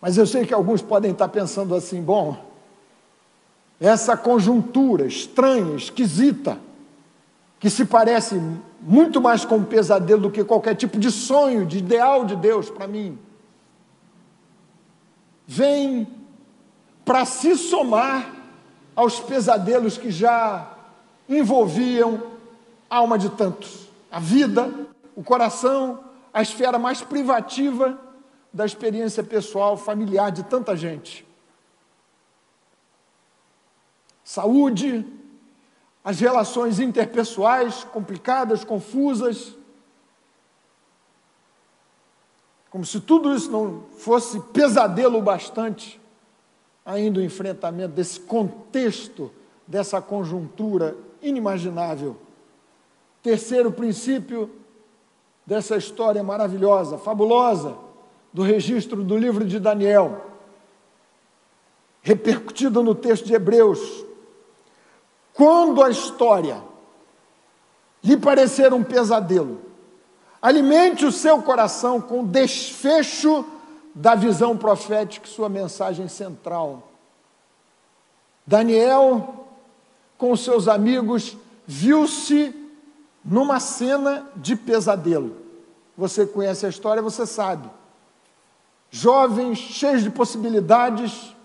Mas 0.00 0.18
eu 0.18 0.26
sei 0.26 0.44
que 0.44 0.52
alguns 0.52 0.82
podem 0.82 1.12
estar 1.12 1.28
pensando 1.28 1.76
assim: 1.76 2.02
bom, 2.02 2.44
essa 3.80 4.16
conjuntura 4.16 5.06
estranha, 5.06 5.76
esquisita, 5.76 6.58
que 7.58 7.70
se 7.70 7.84
parece 7.84 8.40
muito 8.80 9.20
mais 9.20 9.44
com 9.44 9.56
um 9.56 9.64
pesadelo 9.64 10.22
do 10.22 10.30
que 10.30 10.44
qualquer 10.44 10.74
tipo 10.74 10.98
de 10.98 11.10
sonho, 11.10 11.64
de 11.64 11.78
ideal 11.78 12.24
de 12.24 12.36
Deus 12.36 12.68
para 12.70 12.86
mim, 12.86 13.18
vem 15.46 16.06
para 17.04 17.24
se 17.24 17.56
somar 17.56 18.34
aos 18.94 19.20
pesadelos 19.20 19.96
que 19.96 20.10
já 20.10 20.76
envolviam 21.28 22.22
a 22.88 22.96
alma 22.96 23.18
de 23.18 23.30
tantos, 23.30 23.88
a 24.10 24.18
vida, 24.18 24.72
o 25.14 25.22
coração, 25.22 26.04
a 26.32 26.42
esfera 26.42 26.78
mais 26.78 27.00
privativa 27.02 27.98
da 28.52 28.64
experiência 28.64 29.22
pessoal, 29.22 29.76
familiar 29.76 30.30
de 30.30 30.42
tanta 30.42 30.76
gente. 30.76 31.26
Saúde, 34.24 35.06
as 36.06 36.20
relações 36.20 36.78
interpessoais 36.78 37.82
complicadas, 37.82 38.62
confusas. 38.62 39.56
Como 42.70 42.86
se 42.86 43.00
tudo 43.00 43.34
isso 43.34 43.50
não 43.50 43.82
fosse 43.98 44.38
pesadelo 44.38 45.20
bastante, 45.20 46.00
ainda 46.84 47.18
o 47.18 47.22
enfrentamento 47.24 47.92
desse 47.92 48.20
contexto, 48.20 49.32
dessa 49.66 50.00
conjuntura 50.00 50.96
inimaginável. 51.20 52.16
Terceiro 53.20 53.72
princípio 53.72 54.48
dessa 55.44 55.76
história 55.76 56.22
maravilhosa, 56.22 56.98
fabulosa, 56.98 57.76
do 58.32 58.44
registro 58.44 59.02
do 59.02 59.16
livro 59.16 59.44
de 59.44 59.58
Daniel, 59.58 60.24
repercutido 62.00 62.80
no 62.80 62.94
texto 62.94 63.24
de 63.24 63.34
Hebreus, 63.34 64.05
quando 65.36 65.84
a 65.84 65.90
história 65.90 66.62
lhe 68.02 68.16
parecer 68.16 68.72
um 68.72 68.82
pesadelo, 68.82 69.60
alimente 70.40 71.04
o 71.04 71.12
seu 71.12 71.42
coração 71.42 72.00
com 72.00 72.22
o 72.22 72.26
desfecho 72.26 73.44
da 73.94 74.14
visão 74.14 74.56
profética, 74.56 75.26
sua 75.26 75.48
mensagem 75.48 76.08
central. 76.08 76.88
Daniel, 78.46 79.46
com 80.16 80.34
seus 80.36 80.68
amigos, 80.68 81.36
viu-se 81.66 82.54
numa 83.22 83.60
cena 83.60 84.26
de 84.36 84.56
pesadelo. 84.56 85.36
Você 85.98 86.24
conhece 86.24 86.64
a 86.64 86.68
história, 86.70 87.02
você 87.02 87.26
sabe. 87.26 87.68
Jovens, 88.90 89.58
cheios 89.58 90.02
de 90.02 90.10
possibilidades, 90.10 91.35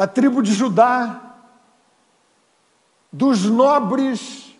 da 0.00 0.06
tribo 0.06 0.42
de 0.42 0.54
Judá, 0.54 1.36
dos 3.12 3.44
nobres 3.44 4.56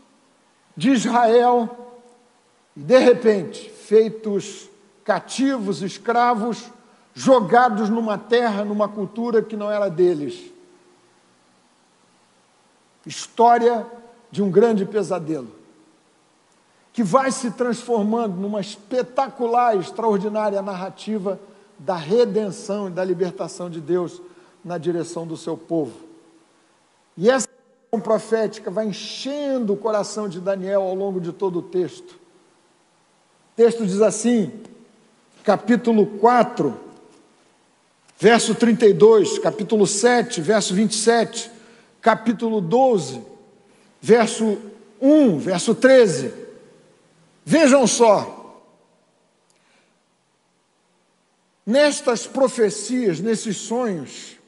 de 0.76 0.90
Israel, 0.90 1.94
e 2.76 2.81
de 2.81 2.98
repente, 2.98 3.70
feitos 3.70 4.68
cativos, 5.03 5.81
escravos, 5.81 6.70
jogados 7.14 7.88
numa 7.88 8.18
terra, 8.18 8.66
numa 8.66 8.87
cultura 8.87 9.40
que 9.40 9.57
não 9.57 9.70
era 9.70 9.88
deles. 9.88 10.53
História 13.07 13.87
de 14.31 14.42
um 14.42 14.50
grande 14.50 14.85
pesadelo, 14.85 15.50
que 16.92 17.03
vai 17.03 17.33
se 17.33 17.53
transformando 17.53 18.37
numa 18.37 18.61
espetacular, 18.61 19.74
extraordinária 19.74 20.61
narrativa 20.61 21.40
da 21.79 21.96
redenção 21.96 22.88
e 22.88 22.90
da 22.90 23.03
libertação 23.03 23.70
de 23.70 23.81
Deus 23.81 24.20
na 24.64 24.79
direção 24.79 25.27
do 25.27 25.37
seu 25.37 25.57
povo. 25.57 25.92
E 27.16 27.31
essa 27.31 27.49
profética 28.03 28.70
vai 28.70 28.87
enchendo 28.87 29.73
o 29.73 29.77
coração 29.77 30.29
de 30.29 30.40
Daniel 30.40 30.83
ao 30.83 30.94
longo 30.94 31.20
de 31.20 31.33
todo 31.33 31.59
o 31.59 31.62
texto. 31.62 32.12
O 32.12 33.57
texto 33.57 33.85
diz 33.87 34.01
assim, 34.01 34.53
capítulo 35.42 36.07
4, 36.18 36.79
verso 38.18 38.55
32, 38.55 39.38
capítulo 39.38 39.87
7, 39.87 40.40
verso 40.40 40.75
27, 40.75 41.51
capítulo 42.01 42.61
12, 42.61 43.23
verso 44.01 44.59
1, 45.01 45.38
verso 45.38 45.75
13. 45.75 46.33
Vejam 47.44 47.87
só, 47.87 48.62
nestas 51.66 52.27
profecias, 52.27 53.20
nesses 53.20 53.57
sonhos, 53.57 54.39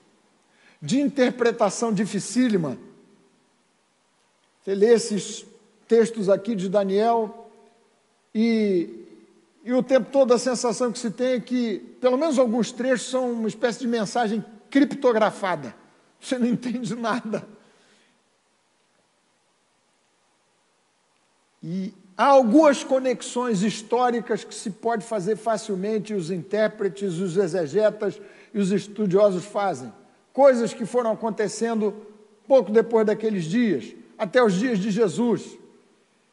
de 0.83 1.01
interpretação 1.01 1.93
dificílima. 1.93 2.77
Você 4.61 4.75
lê 4.75 4.93
esses 4.93 5.47
textos 5.87 6.29
aqui 6.29 6.57
de 6.57 6.69
Daniel 6.69 7.49
e, 8.35 8.91
e 9.65 9.73
o 9.73 9.83
tempo 9.83 10.11
todo 10.11 10.35
a 10.35 10.39
sensação 10.39 10.91
que 10.91 10.99
se 10.99 11.13
tem 11.13 11.35
é 11.35 11.41
que, 11.41 11.79
pelo 12.01 12.19
menos 12.19 12.37
alguns 12.37 12.73
trechos, 12.73 13.09
são 13.09 13.31
uma 13.31 13.49
espécie 13.49 13.79
de 13.79 13.87
mensagem 13.87 14.45
criptografada. 14.69 15.73
Você 16.21 16.37
não 16.37 16.49
entende 16.49 16.97
nada. 16.97 17.47
E 21.63 21.95
há 22.17 22.27
algumas 22.27 22.83
conexões 22.83 23.63
históricas 23.63 24.43
que 24.43 24.55
se 24.55 24.71
pode 24.71 25.05
fazer 25.05 25.37
facilmente, 25.37 26.13
os 26.13 26.29
intérpretes, 26.29 27.19
os 27.19 27.37
exegetas 27.37 28.21
e 28.53 28.59
os 28.59 28.73
estudiosos 28.73 29.45
fazem 29.45 29.93
coisas 30.33 30.73
que 30.73 30.87
foram 30.87 31.13
acontecendo 31.13 31.95
pouco 32.47 32.71
depois 32.71 33.07
daqueles 33.07 33.45
dias, 33.45 33.95
até 34.19 34.43
os 34.43 34.55
dias 34.55 34.79
de 34.79 34.91
Jesus. 34.91 35.59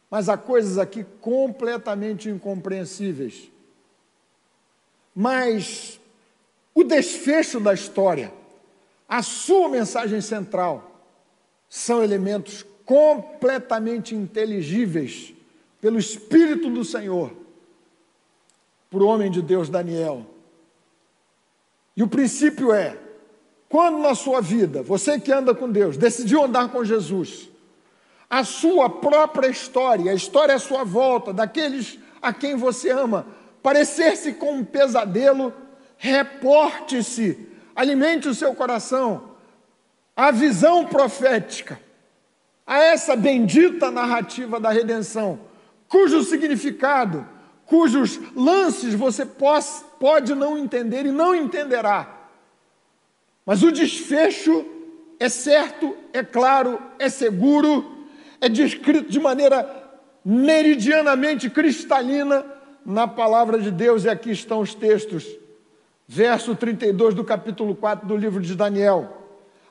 Mas 0.09 0.27
há 0.27 0.37
coisas 0.37 0.77
aqui 0.77 1.05
completamente 1.21 2.29
incompreensíveis. 2.29 3.51
Mas 5.15 5.99
o 6.73 6.83
desfecho 6.83 7.59
da 7.59 7.73
história, 7.73 8.33
a 9.07 9.21
sua 9.21 9.69
mensagem 9.69 10.21
central, 10.21 11.03
são 11.69 12.03
elementos 12.03 12.65
completamente 12.85 14.15
inteligíveis 14.15 15.33
pelo 15.79 15.99
Espírito 15.99 16.69
do 16.69 16.83
Senhor, 16.83 17.31
para 18.89 19.03
o 19.03 19.07
homem 19.07 19.29
de 19.29 19.41
Deus 19.41 19.69
Daniel. 19.69 20.25
E 21.95 22.01
o 22.01 22.07
princípio 22.07 22.73
é: 22.73 22.97
quando 23.69 23.99
na 23.99 24.15
sua 24.15 24.41
vida, 24.41 24.81
você 24.81 25.19
que 25.19 25.31
anda 25.31 25.53
com 25.53 25.69
Deus, 25.71 25.95
decidiu 25.95 26.43
andar 26.43 26.69
com 26.69 26.83
Jesus, 26.83 27.47
a 28.27 28.43
sua 28.43 28.89
própria 28.89 29.47
história, 29.47 30.11
a 30.11 30.15
história 30.15 30.55
à 30.55 30.59
sua 30.59 30.83
volta, 30.83 31.31
daqueles 31.31 31.99
a 32.19 32.33
quem 32.33 32.55
você 32.55 32.89
ama, 32.89 33.27
parecer-se 33.61 34.33
com 34.33 34.53
um 34.53 34.65
pesadelo, 34.65 35.53
reporte-se, 35.97 37.47
alimente 37.75 38.27
o 38.27 38.33
seu 38.33 38.55
coração, 38.55 39.35
a 40.15 40.31
visão 40.31 40.87
profética, 40.87 41.79
a 42.65 42.79
essa 42.79 43.15
bendita 43.15 43.91
narrativa 43.91 44.59
da 44.59 44.71
redenção, 44.71 45.39
cujo 45.87 46.23
significado, 46.23 47.25
cujos 47.67 48.19
lances 48.35 48.95
você 48.95 49.27
pode 49.99 50.33
não 50.33 50.57
entender 50.57 51.05
e 51.05 51.11
não 51.11 51.35
entenderá 51.35 52.18
mas 53.49 53.63
o 53.63 53.71
desfecho 53.71 54.63
é 55.19 55.27
certo, 55.27 55.97
é 56.13 56.23
claro, 56.23 56.79
é 56.99 57.09
seguro, 57.09 57.83
é 58.39 58.47
descrito 58.47 59.09
de 59.09 59.19
maneira 59.19 59.67
meridianamente 60.23 61.49
cristalina 61.49 62.45
na 62.85 63.07
palavra 63.07 63.57
de 63.57 63.71
Deus, 63.71 64.03
e 64.03 64.09
aqui 64.09 64.29
estão 64.29 64.59
os 64.59 64.75
textos. 64.75 65.25
Verso 66.07 66.53
32 66.55 67.15
do 67.15 67.23
capítulo 67.23 67.73
4 67.75 68.07
do 68.07 68.15
livro 68.15 68.39
de 68.39 68.53
Daniel. 68.53 69.17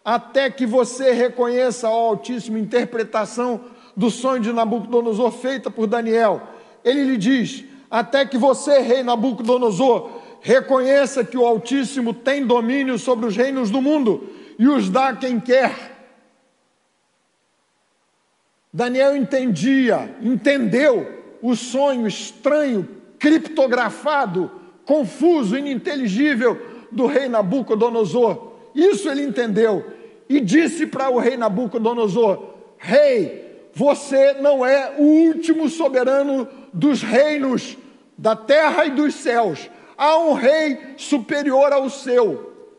até 0.05 0.51
que 0.51 0.67
você 0.67 1.13
reconheça 1.13 1.87
ao 1.87 2.09
Altíssimo 2.09 2.59
interpretação 2.59 3.61
do 3.97 4.11
sonho 4.11 4.43
de 4.43 4.53
Nabucodonosor 4.53 5.31
feita 5.31 5.71
por 5.71 5.87
Daniel. 5.87 6.43
Ele 6.85 7.05
lhe 7.05 7.17
diz: 7.17 7.65
até 7.89 8.27
que 8.27 8.37
você, 8.37 8.81
rei 8.81 9.05
Nabucodonosor, 9.05 10.11
reconheça 10.41 11.25
que 11.25 11.37
o 11.37 11.47
Altíssimo 11.47 12.13
tem 12.15 12.47
domínio 12.47 12.99
sobre 12.99 13.27
os 13.27 13.37
reinos 13.37 13.71
do 13.71 13.81
mundo 13.81 14.29
e 14.59 14.67
os 14.67 14.89
dá 14.89 15.15
quem 15.15 15.39
quer. 15.39 15.97
Daniel 18.73 19.17
entendia, 19.17 20.15
entendeu 20.21 21.19
o 21.41 21.57
sonho 21.57 22.07
estranho, 22.07 22.89
criptografado, 23.19 24.51
confuso, 24.85 25.57
ininteligível 25.57 26.61
do 26.91 27.07
rei 27.07 27.29
Nabucodonosor. 27.29 28.53
Isso 28.75 29.09
ele 29.09 29.23
entendeu 29.23 29.85
e 30.29 30.41
disse 30.41 30.87
para 30.87 31.11
o 31.11 31.19
rei 31.19 31.37
Nabucodonosor: 31.37 32.55
Rei, 32.77 33.69
você 33.75 34.35
não 34.35 34.65
é 34.65 34.95
o 34.99 35.03
último 35.03 35.69
soberano 35.69 36.47
dos 36.73 37.03
reinos 37.03 37.77
da 38.17 38.35
terra 38.37 38.85
e 38.85 38.91
dos 38.91 39.15
céus. 39.15 39.71
Há 39.99 40.17
um 40.17 40.33
rei 40.35 40.95
superior 40.97 41.73
ao 41.73 41.91
seu, 41.91 42.71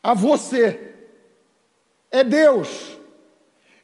a 0.00 0.14
você. 0.14 0.94
É 2.08 2.22
Deus. 2.22 2.96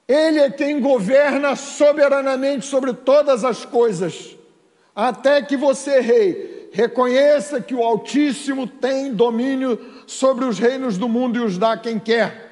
Ele 0.06 0.38
é 0.38 0.48
quem 0.48 0.80
governa 0.80 1.56
soberanamente 1.56 2.66
sobre 2.66 2.92
todas 2.94 3.44
as 3.44 3.64
coisas, 3.64 4.36
até 4.94 5.42
que 5.42 5.56
você, 5.56 5.98
rei, 5.98 6.68
reconheça 6.72 7.60
que 7.60 7.74
o 7.74 7.82
Altíssimo 7.82 8.66
tem 8.66 9.12
domínio 9.12 10.04
sobre 10.06 10.44
os 10.44 10.58
reinos 10.58 10.96
do 10.96 11.08
mundo 11.08 11.38
e 11.38 11.44
os 11.44 11.58
dá 11.58 11.72
a 11.72 11.78
quem 11.78 11.98
quer. 11.98 12.44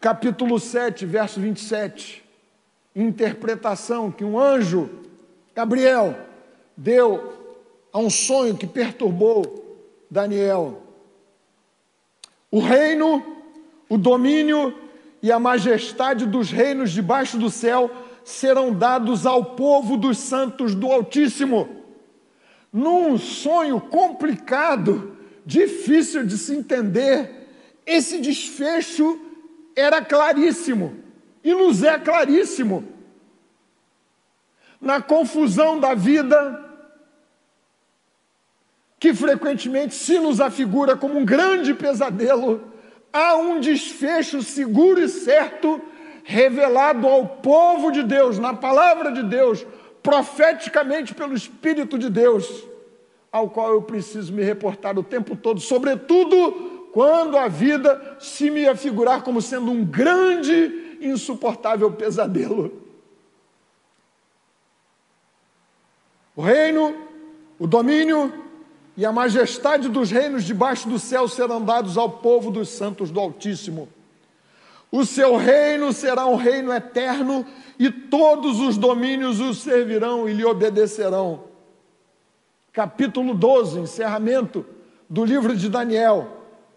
Capítulo 0.00 0.60
7, 0.60 1.04
verso 1.04 1.40
27. 1.40 2.24
Interpretação 2.94 4.12
que 4.12 4.24
um 4.24 4.38
anjo, 4.38 5.07
Gabriel, 5.58 6.16
deu 6.76 7.32
a 7.92 7.98
um 7.98 8.08
sonho 8.08 8.56
que 8.56 8.64
perturbou 8.64 9.76
Daniel. 10.08 10.80
O 12.48 12.60
reino 12.60 13.20
o 13.88 13.98
domínio 13.98 14.72
e 15.20 15.32
a 15.32 15.40
majestade 15.40 16.26
dos 16.26 16.52
reinos 16.52 16.92
debaixo 16.92 17.36
do 17.36 17.50
céu 17.50 17.90
serão 18.24 18.72
dados 18.72 19.26
ao 19.26 19.56
povo 19.56 19.96
dos 19.96 20.18
santos 20.18 20.76
do 20.76 20.92
Altíssimo. 20.92 21.68
Num 22.72 23.18
sonho 23.18 23.80
complicado, 23.80 25.16
difícil 25.44 26.24
de 26.24 26.38
se 26.38 26.54
entender, 26.54 27.48
esse 27.84 28.20
desfecho 28.20 29.20
era 29.74 30.00
claríssimo 30.04 30.94
e 31.42 31.52
nos 31.52 31.82
é 31.82 31.98
claríssimo. 31.98 32.97
Na 34.80 35.02
confusão 35.02 35.78
da 35.78 35.94
vida, 35.94 36.64
que 38.98 39.14
frequentemente 39.14 39.94
se 39.94 40.18
nos 40.18 40.40
afigura 40.40 40.96
como 40.96 41.18
um 41.18 41.24
grande 41.24 41.74
pesadelo, 41.74 42.62
há 43.12 43.36
um 43.36 43.60
desfecho 43.60 44.42
seguro 44.42 45.00
e 45.00 45.08
certo 45.08 45.80
revelado 46.24 47.06
ao 47.06 47.26
povo 47.26 47.90
de 47.90 48.02
Deus, 48.02 48.38
na 48.38 48.52
palavra 48.52 49.10
de 49.10 49.22
Deus, 49.22 49.64
profeticamente 50.02 51.14
pelo 51.14 51.34
Espírito 51.34 51.98
de 51.98 52.10
Deus, 52.10 52.46
ao 53.32 53.48
qual 53.48 53.72
eu 53.72 53.82
preciso 53.82 54.32
me 54.32 54.42
reportar 54.42 54.98
o 54.98 55.02
tempo 55.02 55.36
todo, 55.36 55.60
sobretudo 55.60 56.90
quando 56.92 57.36
a 57.36 57.48
vida 57.48 58.16
se 58.18 58.50
me 58.50 58.66
afigurar 58.66 59.22
como 59.22 59.40
sendo 59.40 59.70
um 59.70 59.84
grande, 59.84 60.98
insuportável 61.00 61.92
pesadelo. 61.92 62.87
O 66.38 66.42
reino, 66.42 66.94
o 67.58 67.66
domínio, 67.66 68.32
e 68.96 69.04
a 69.04 69.10
majestade 69.10 69.88
dos 69.88 70.12
reinos 70.12 70.44
debaixo 70.44 70.88
do 70.88 70.96
céu 70.96 71.26
serão 71.26 71.60
dados 71.60 71.98
ao 71.98 72.08
povo 72.08 72.52
dos 72.52 72.68
santos 72.68 73.10
do 73.10 73.18
Altíssimo. 73.18 73.88
O 74.88 75.04
seu 75.04 75.36
reino 75.36 75.92
será 75.92 76.26
um 76.26 76.36
reino 76.36 76.72
eterno 76.72 77.44
e 77.76 77.90
todos 77.90 78.60
os 78.60 78.76
domínios 78.76 79.40
o 79.40 79.52
servirão 79.52 80.28
e 80.28 80.32
lhe 80.32 80.44
obedecerão. 80.44 81.42
Capítulo 82.72 83.34
12, 83.34 83.80
encerramento 83.80 84.64
do 85.10 85.24
livro 85.24 85.56
de 85.56 85.68
Daniel. 85.68 86.28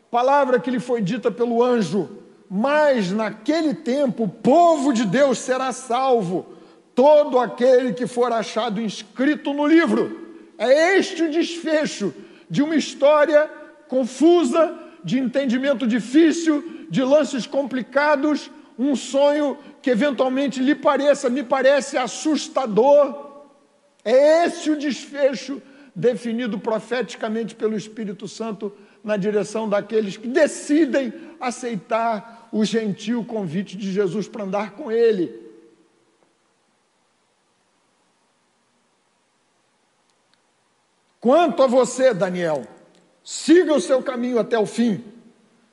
Palavra 0.10 0.60
que 0.60 0.72
lhe 0.72 0.80
foi 0.80 1.04
dita 1.04 1.30
pelo 1.30 1.64
anjo: 1.64 2.10
Mas 2.50 3.12
naquele 3.12 3.76
tempo 3.76 4.24
o 4.24 4.28
povo 4.28 4.92
de 4.92 5.06
Deus 5.06 5.38
será 5.38 5.72
salvo, 5.72 6.51
todo 6.96 7.40
aquele 7.40 7.94
que 7.94 8.08
for 8.08 8.32
achado 8.32 8.82
inscrito 8.82 9.54
no 9.54 9.66
livro. 9.66 10.20
É 10.58 10.98
este 10.98 11.24
o 11.24 11.32
desfecho 11.32 12.14
de 12.50 12.62
uma 12.62 12.76
história 12.76 13.50
confusa, 13.88 14.78
de 15.04 15.18
entendimento 15.18 15.88
difícil, 15.88 16.86
de 16.90 17.04
lances 17.04 17.48
complicados, 17.48 18.52
um 18.78 18.96
sonho 18.96 19.58
que 19.82 19.90
eventualmente 19.90 20.60
lhe 20.60 20.76
pareça, 20.76 21.30
me 21.30 21.44
parece 21.44 21.98
assustador. 21.98 23.32
É 24.04 24.46
esse 24.46 24.70
o 24.70 24.78
desfecho 24.78 25.62
definido 25.96 26.60
profeticamente 26.60 27.56
pelo 27.56 27.76
Espírito 27.76 28.28
Santo 28.28 28.74
na 29.04 29.18
direção 29.18 29.68
daqueles 29.68 30.18
que 30.18 30.28
decidem 30.28 31.14
aceitar 31.40 32.50
o 32.52 32.64
gentil 32.64 33.24
convite 33.26 33.76
de 33.76 33.92
Jesus 33.92 34.28
para 34.28 34.44
andar 34.44 34.72
com 34.72 34.92
Ele. 34.92 35.51
Quanto 41.22 41.62
a 41.62 41.68
você, 41.68 42.16
Daniel, 42.16 42.64
siga 43.24 43.76
o 43.76 43.80
seu 43.80 44.02
caminho 44.02 44.40
até 44.40 44.58
o 44.58 44.66
fim. 44.66 45.04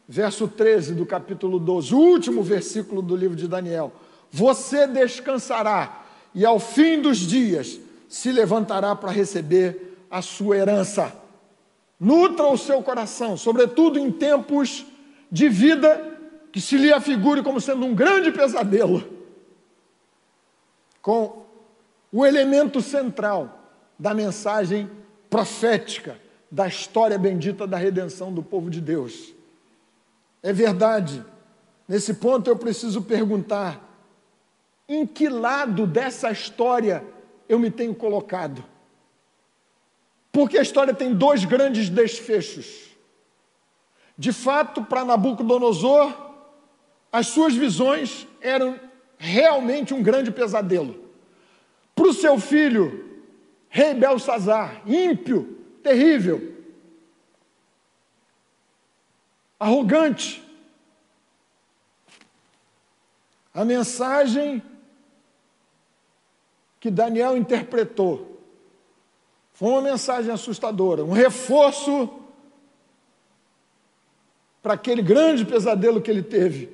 Verso 0.07 0.47
13 0.47 0.95
do 0.95 1.07
capítulo 1.07 1.59
12, 1.59 1.95
o 1.95 1.99
último 1.99 2.43
versículo 2.43 3.01
do 3.01 3.17
livro 3.17 3.35
de 3.35 3.49
Daniel. 3.49 3.91
Você 4.31 4.87
descansará 4.87 6.05
e 6.35 6.45
ao 6.45 6.61
fim 6.61 7.01
dos 7.01 7.19
dias 7.19 7.81
se 8.09 8.31
levantará 8.31 8.95
para 8.95 9.11
receber 9.11 9.97
a 10.11 10.21
sua 10.21 10.59
herança. 10.59 11.15
Nutra 11.99 12.47
o 12.47 12.59
seu 12.59 12.83
coração, 12.83 13.35
sobretudo 13.37 13.99
em 13.99 14.13
tempos 14.13 14.85
de 15.33 15.49
vida 15.49 16.19
que 16.53 16.61
se 16.61 16.77
lhe 16.77 16.93
afigure 16.93 17.43
como 17.43 17.61
sendo 17.61 17.87
um 17.87 17.95
grande 17.95 18.31
pesadelo, 18.33 19.03
com 21.01 21.45
o 22.13 22.25
elemento 22.25 22.83
central 22.83 23.73
da 23.99 24.15
mensagem 24.15 24.89
profética 25.31 26.19
da 26.51 26.67
história 26.67 27.19
bendita 27.19 27.67
da 27.67 27.77
redenção 27.77 28.33
do 28.33 28.43
povo 28.43 28.71
de 28.71 28.81
Deus. 28.81 29.35
É 30.43 30.53
verdade, 30.53 31.25
nesse 31.87 32.15
ponto 32.15 32.49
eu 32.49 32.57
preciso 32.57 33.03
perguntar: 33.03 33.83
em 34.89 35.07
que 35.07 35.29
lado 35.29 35.87
dessa 35.87 36.31
história 36.31 37.05
eu 37.49 37.59
me 37.59 37.71
tenho 37.71 37.95
colocado? 37.95 38.65
Porque 40.33 40.59
a 40.59 40.63
história 40.63 40.95
tem 40.95 41.15
dois 41.15 41.45
grandes 41.45 41.89
desfechos. 41.89 42.89
De 44.17 44.33
fato, 44.33 44.83
para 44.83 45.05
Nabucodonosor, 45.05 46.13
as 47.13 47.29
suas 47.29 47.55
visões 47.55 48.27
eram 48.41 48.79
realmente 49.17 49.95
um 49.95 50.03
grande 50.03 50.31
pesadelo. 50.31 51.09
Para 51.95 52.09
o 52.09 52.13
seu 52.13 52.39
filho, 52.39 53.08
rei 53.79 53.95
Belsazar, 53.95 54.83
ímpio, 54.85 55.57
terrível, 55.85 56.53
arrogante. 59.59 60.43
A 63.55 63.65
mensagem 63.65 64.61
que 66.81 66.91
Daniel 66.91 67.37
interpretou 67.37 68.43
foi 69.53 69.69
uma 69.71 69.81
mensagem 69.83 70.33
assustadora, 70.33 71.05
um 71.05 71.13
reforço 71.13 72.11
para 74.61 74.75
aquele 74.75 75.03
grande 75.03 75.45
pesadelo 75.45 76.03
que 76.03 76.11
ele 76.11 76.23
teve 76.23 76.69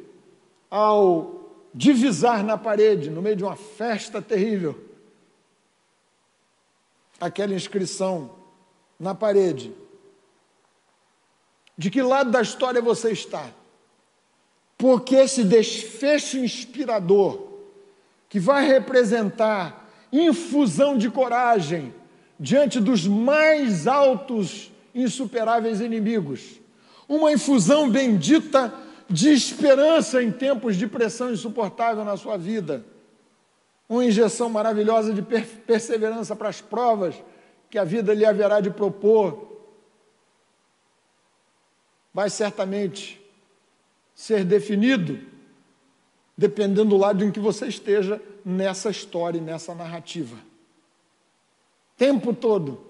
ao 0.71 1.51
divisar 1.75 2.43
na 2.43 2.57
parede, 2.57 3.11
no 3.11 3.21
meio 3.21 3.37
de 3.37 3.45
uma 3.45 3.57
festa 3.57 4.23
terrível, 4.23 4.94
aquela 7.25 7.55
inscrição 7.55 8.33
na 9.01 9.15
parede. 9.15 9.73
De 11.77 11.91
que 11.91 12.03
lado 12.03 12.31
da 12.31 12.43
história 12.43 12.83
você 12.83 13.13
está? 13.13 13.49
Porque 14.77 15.17
esse 15.17 15.43
desfecho 15.43 16.37
inspirador, 16.37 17.49
que 18.29 18.39
vai 18.39 18.67
representar 18.67 19.89
infusão 20.13 20.99
de 20.99 21.11
coragem 21.11 21.95
diante 22.39 22.79
dos 22.79 23.07
mais 23.07 23.87
altos, 23.87 24.71
insuperáveis 24.95 25.81
inimigos, 25.81 26.61
uma 27.09 27.33
infusão 27.33 27.89
bendita 27.89 28.73
de 29.09 29.31
esperança 29.31 30.23
em 30.23 30.31
tempos 30.31 30.77
de 30.77 30.87
pressão 30.87 31.33
insuportável 31.33 32.05
na 32.05 32.19
sua 32.19 32.37
vida, 32.37 32.85
uma 33.88 34.05
injeção 34.05 34.49
maravilhosa 34.49 35.12
de 35.12 35.23
perseverança 35.23 36.35
para 36.35 36.49
as 36.49 36.61
provas 36.61 37.14
que 37.70 37.79
a 37.79 37.85
vida 37.85 38.14
lhe 38.14 38.25
haverá 38.25 38.61
de 38.61 38.70
propor, 38.70 39.53
vai 42.12 42.31
certamente 42.31 43.20
ser 44.14 44.44
definido 44.44 45.18
dependendo 46.37 46.90
do 46.90 46.97
lado 46.97 47.25
em 47.25 47.31
que 47.31 47.40
você 47.40 47.66
esteja 47.66 48.20
nessa 48.44 48.90
história 48.90 49.38
e 49.38 49.40
nessa 49.40 49.75
narrativa. 49.75 50.37
Tempo 51.97 52.35
todo, 52.35 52.81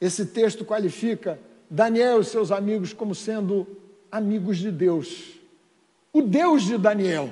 esse 0.00 0.26
texto 0.26 0.64
qualifica 0.64 1.38
Daniel 1.68 2.20
e 2.20 2.24
seus 2.24 2.52
amigos 2.52 2.92
como 2.92 3.14
sendo 3.14 3.66
amigos 4.10 4.58
de 4.58 4.70
Deus. 4.70 5.34
O 6.12 6.22
Deus 6.22 6.62
de 6.62 6.78
Daniel, 6.78 7.30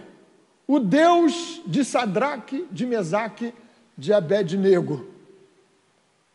o 0.69 0.79
Deus 0.79 1.63
de 1.67 1.83
Sadraque, 1.83 2.69
de 2.71 2.85
Mesaque, 2.85 3.55
de 3.97 4.13
Abednego. 4.13 5.09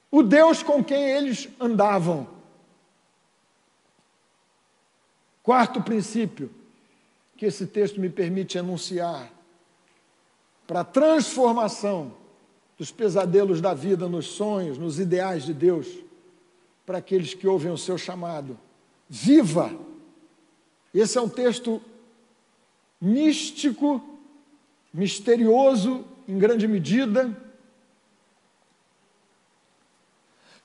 O 0.10 0.24
Deus 0.24 0.64
com 0.64 0.84
quem 0.84 1.04
eles 1.04 1.48
andavam. 1.60 2.28
Quarto 5.44 5.84
princípio 5.84 6.50
que 7.38 7.46
esse 7.46 7.68
texto 7.68 8.02
me 8.02 8.10
permite 8.10 8.58
enunciar 8.58 9.32
para 10.66 10.80
a 10.80 10.86
transformação 10.86 12.14
dos 12.76 12.90
pesadelos 12.90 13.62
da 13.62 13.74
vida 13.74 14.10
nos 14.10 14.26
sonhos, 14.28 14.80
nos 14.80 15.00
ideais 15.00 15.44
de 15.44 15.54
Deus, 15.54 15.88
para 16.86 16.98
aqueles 16.98 17.36
que 17.36 17.48
ouvem 17.48 17.72
o 17.72 17.78
seu 17.78 18.00
chamado. 18.00 18.58
Viva! 19.08 19.72
Esse 20.92 21.18
é 21.18 21.22
um 21.22 21.30
texto 21.30 21.82
místico, 23.00 24.13
misterioso 24.94 26.06
em 26.28 26.38
grande 26.38 26.68
medida. 26.68 27.36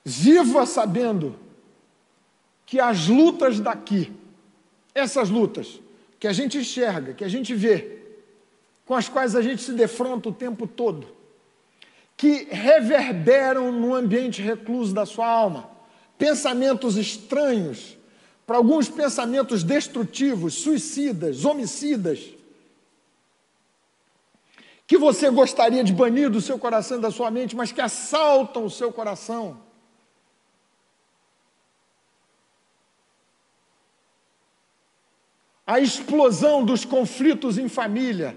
Viva 0.05 0.65
sabendo 0.65 1.35
que 2.65 2.79
as 2.79 3.07
lutas 3.07 3.59
daqui, 3.59 4.13
essas 4.93 5.29
lutas 5.29 5.81
que 6.19 6.27
a 6.27 6.33
gente 6.33 6.57
enxerga, 6.57 7.13
que 7.13 7.23
a 7.23 7.27
gente 7.27 7.53
vê, 7.55 7.97
com 8.85 8.93
as 8.93 9.09
quais 9.09 9.35
a 9.35 9.41
gente 9.41 9.61
se 9.61 9.73
defronta 9.73 10.29
o 10.29 10.33
tempo 10.33 10.67
todo, 10.67 11.07
que 12.15 12.47
reverberam 12.51 13.71
no 13.71 13.95
ambiente 13.95 14.41
recluso 14.41 14.93
da 14.93 15.05
sua 15.05 15.27
alma, 15.27 15.69
pensamentos 16.17 16.97
estranhos, 16.97 17.97
para 18.45 18.57
alguns 18.57 18.89
pensamentos 18.89 19.63
destrutivos, 19.63 20.55
suicidas, 20.55 21.45
homicidas, 21.45 22.33
que 24.89 24.97
você 24.97 25.29
gostaria 25.29 25.83
de 25.83 25.93
banir 25.93 26.31
do 26.31 26.41
seu 26.41 26.57
coração 26.57 26.97
e 26.97 27.01
da 27.01 27.11
sua 27.11 27.29
mente, 27.29 27.55
mas 27.55 27.71
que 27.71 27.79
assaltam 27.79 28.65
o 28.65 28.71
seu 28.71 28.91
coração. 28.91 29.61
A 35.65 35.79
explosão 35.79 36.65
dos 36.65 36.85
conflitos 36.85 37.59
em 37.59 37.69
família, 37.69 38.35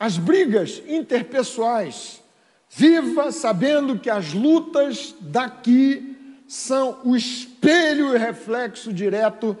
as 0.00 0.18
brigas 0.18 0.82
interpessoais. 0.84 2.24
Viva 2.68 3.30
sabendo 3.30 4.00
que 4.00 4.10
as 4.10 4.34
lutas 4.34 5.14
daqui 5.20 6.42
são 6.48 6.98
o 7.04 7.14
espelho 7.14 8.16
e 8.16 8.18
reflexo 8.18 8.92
direto 8.92 9.56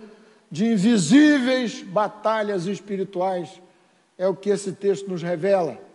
de 0.50 0.66
invisíveis 0.66 1.80
batalhas 1.80 2.66
espirituais. 2.66 3.62
É 4.18 4.26
o 4.26 4.34
que 4.34 4.50
esse 4.50 4.72
texto 4.72 5.08
nos 5.08 5.22
revela. 5.22 5.86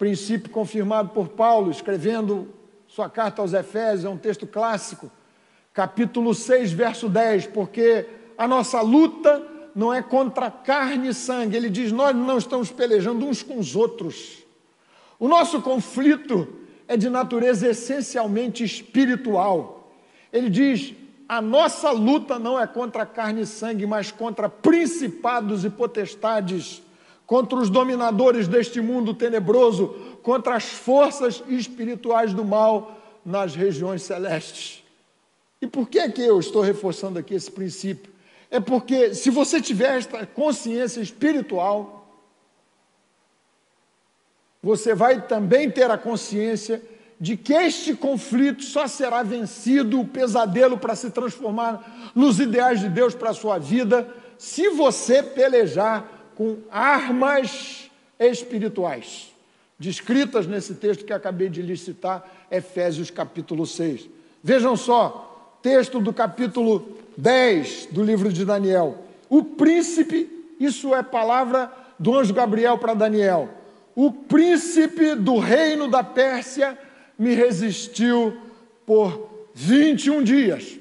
Princípio 0.00 0.48
confirmado 0.48 1.10
por 1.10 1.28
Paulo, 1.28 1.70
escrevendo 1.70 2.48
sua 2.88 3.10
carta 3.10 3.42
aos 3.42 3.52
Efésios, 3.52 4.06
é 4.06 4.08
um 4.08 4.16
texto 4.16 4.46
clássico, 4.46 5.10
capítulo 5.74 6.34
6, 6.34 6.72
verso 6.72 7.06
10, 7.06 7.48
porque 7.48 8.06
a 8.38 8.48
nossa 8.48 8.80
luta 8.80 9.46
não 9.74 9.92
é 9.92 10.00
contra 10.00 10.50
carne 10.50 11.08
e 11.08 11.12
sangue. 11.12 11.54
Ele 11.54 11.68
diz: 11.68 11.92
Nós 11.92 12.16
não 12.16 12.38
estamos 12.38 12.70
pelejando 12.70 13.26
uns 13.26 13.42
com 13.42 13.58
os 13.58 13.76
outros. 13.76 14.38
O 15.18 15.28
nosso 15.28 15.60
conflito 15.60 16.48
é 16.88 16.96
de 16.96 17.10
natureza 17.10 17.68
essencialmente 17.68 18.64
espiritual. 18.64 19.92
Ele 20.32 20.48
diz: 20.48 20.94
a 21.28 21.42
nossa 21.42 21.90
luta 21.90 22.38
não 22.38 22.58
é 22.58 22.66
contra 22.66 23.04
carne 23.04 23.42
e 23.42 23.46
sangue, 23.46 23.84
mas 23.84 24.10
contra 24.10 24.48
principados 24.48 25.62
e 25.62 25.68
potestades, 25.68 26.82
contra 27.30 27.56
os 27.60 27.70
dominadores 27.70 28.48
deste 28.48 28.80
mundo 28.80 29.14
tenebroso, 29.14 29.94
contra 30.20 30.56
as 30.56 30.64
forças 30.64 31.40
espirituais 31.46 32.34
do 32.34 32.44
mal 32.44 33.00
nas 33.24 33.54
regiões 33.54 34.02
celestes. 34.02 34.82
E 35.62 35.66
por 35.68 35.88
que 35.88 36.10
que 36.10 36.22
eu 36.22 36.40
estou 36.40 36.60
reforçando 36.60 37.20
aqui 37.20 37.34
esse 37.34 37.48
princípio? 37.48 38.12
É 38.50 38.58
porque 38.58 39.14
se 39.14 39.30
você 39.30 39.60
tiver 39.60 39.96
esta 39.98 40.26
consciência 40.26 41.00
espiritual, 41.00 42.04
você 44.60 44.92
vai 44.92 45.24
também 45.24 45.70
ter 45.70 45.88
a 45.88 45.96
consciência 45.96 46.82
de 47.20 47.36
que 47.36 47.52
este 47.52 47.94
conflito 47.94 48.64
só 48.64 48.88
será 48.88 49.22
vencido, 49.22 50.00
o 50.00 50.08
pesadelo 50.08 50.76
para 50.76 50.96
se 50.96 51.10
transformar 51.10 52.10
nos 52.12 52.40
ideais 52.40 52.80
de 52.80 52.88
Deus 52.88 53.14
para 53.14 53.30
a 53.30 53.34
sua 53.34 53.56
vida, 53.56 54.12
se 54.36 54.70
você 54.70 55.22
pelejar 55.22 56.18
com 56.40 56.56
armas 56.70 57.90
espirituais, 58.18 59.30
descritas 59.78 60.46
nesse 60.46 60.74
texto 60.74 61.04
que 61.04 61.12
acabei 61.12 61.50
de 61.50 61.60
lhe 61.60 61.76
citar, 61.76 62.46
Efésios 62.50 63.10
capítulo 63.10 63.66
6. 63.66 64.08
Vejam 64.42 64.74
só, 64.74 65.58
texto 65.60 66.00
do 66.00 66.14
capítulo 66.14 66.96
10 67.14 67.88
do 67.90 68.02
livro 68.02 68.32
de 68.32 68.46
Daniel. 68.46 69.04
O 69.28 69.44
príncipe, 69.44 70.30
isso 70.58 70.94
é 70.94 71.02
palavra 71.02 71.70
do 71.98 72.16
anjo 72.16 72.32
Gabriel 72.32 72.78
para 72.78 72.94
Daniel 72.94 73.60
o 73.94 74.10
príncipe 74.10 75.14
do 75.14 75.38
reino 75.38 75.86
da 75.86 76.02
Pérsia 76.02 76.78
me 77.18 77.34
resistiu 77.34 78.34
por 78.86 79.28
21 79.52 80.22
dias. 80.22 80.78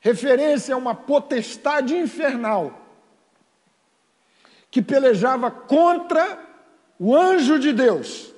Referência 0.00 0.74
a 0.74 0.78
uma 0.78 0.92
potestade 0.92 1.94
infernal 1.94 2.85
que 4.76 4.82
pelejava 4.82 5.50
contra 5.50 6.38
o 6.98 7.16
anjo 7.16 7.58
de 7.58 7.72
Deus. 7.72 8.30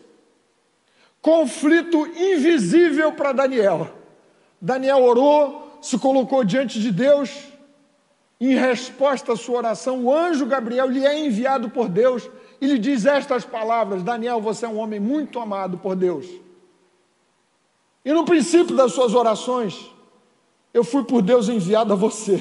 Conflito 1.20 2.07
invisível 2.07 3.11
para 3.11 3.33
Daniel. 3.33 3.90
Daniel 4.61 5.03
orou, 5.03 5.81
se 5.83 5.98
colocou 5.98 6.44
diante 6.44 6.79
de 6.79 6.92
Deus. 6.92 7.42
Em 8.40 8.55
resposta 8.55 9.33
à 9.33 9.37
sua 9.37 9.57
oração, 9.57 10.05
o 10.05 10.14
anjo 10.14 10.46
Gabriel 10.46 10.88
lhe 10.88 11.05
é 11.05 11.18
enviado 11.18 11.70
por 11.70 11.88
Deus 11.88 12.31
e 12.61 12.68
lhe 12.68 12.79
diz 12.79 13.05
estas 13.05 13.44
palavras: 13.44 14.05
Daniel, 14.05 14.40
você 14.40 14.64
é 14.64 14.68
um 14.68 14.79
homem 14.79 15.01
muito 15.01 15.40
amado 15.40 15.77
por 15.79 15.96
Deus. 15.96 16.24
E 18.05 18.12
no 18.12 18.24
princípio 18.24 18.77
das 18.77 18.92
suas 18.92 19.12
orações, 19.12 19.90
eu 20.72 20.85
fui 20.85 21.03
por 21.03 21.20
Deus 21.20 21.48
enviado 21.48 21.92
a 21.92 21.96
você. 21.96 22.40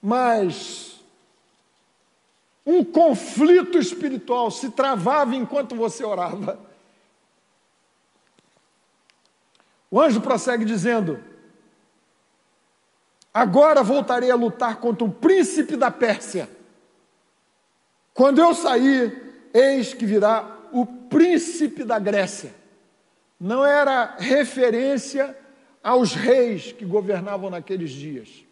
Mas 0.00 0.95
um 2.66 2.84
conflito 2.84 3.78
espiritual 3.78 4.50
se 4.50 4.70
travava 4.70 5.36
enquanto 5.36 5.76
você 5.76 6.04
orava. 6.04 6.58
O 9.90 10.00
anjo 10.00 10.20
prossegue 10.20 10.64
dizendo: 10.64 11.22
Agora 13.32 13.82
voltarei 13.82 14.30
a 14.30 14.36
lutar 14.36 14.76
contra 14.80 15.04
o 15.04 15.12
príncipe 15.12 15.76
da 15.76 15.90
Pérsia 15.90 16.56
quando 18.16 18.38
eu 18.38 18.54
sair, 18.54 19.50
eis 19.52 19.92
que 19.92 20.06
virá 20.06 20.58
o 20.72 20.86
príncipe 20.86 21.84
da 21.84 21.98
Grécia. 21.98 22.54
Não 23.38 23.62
era 23.62 24.16
referência 24.18 25.36
aos 25.84 26.14
reis 26.14 26.72
que 26.72 26.86
governavam 26.86 27.50
naqueles 27.50 27.90
dias, 27.90 28.42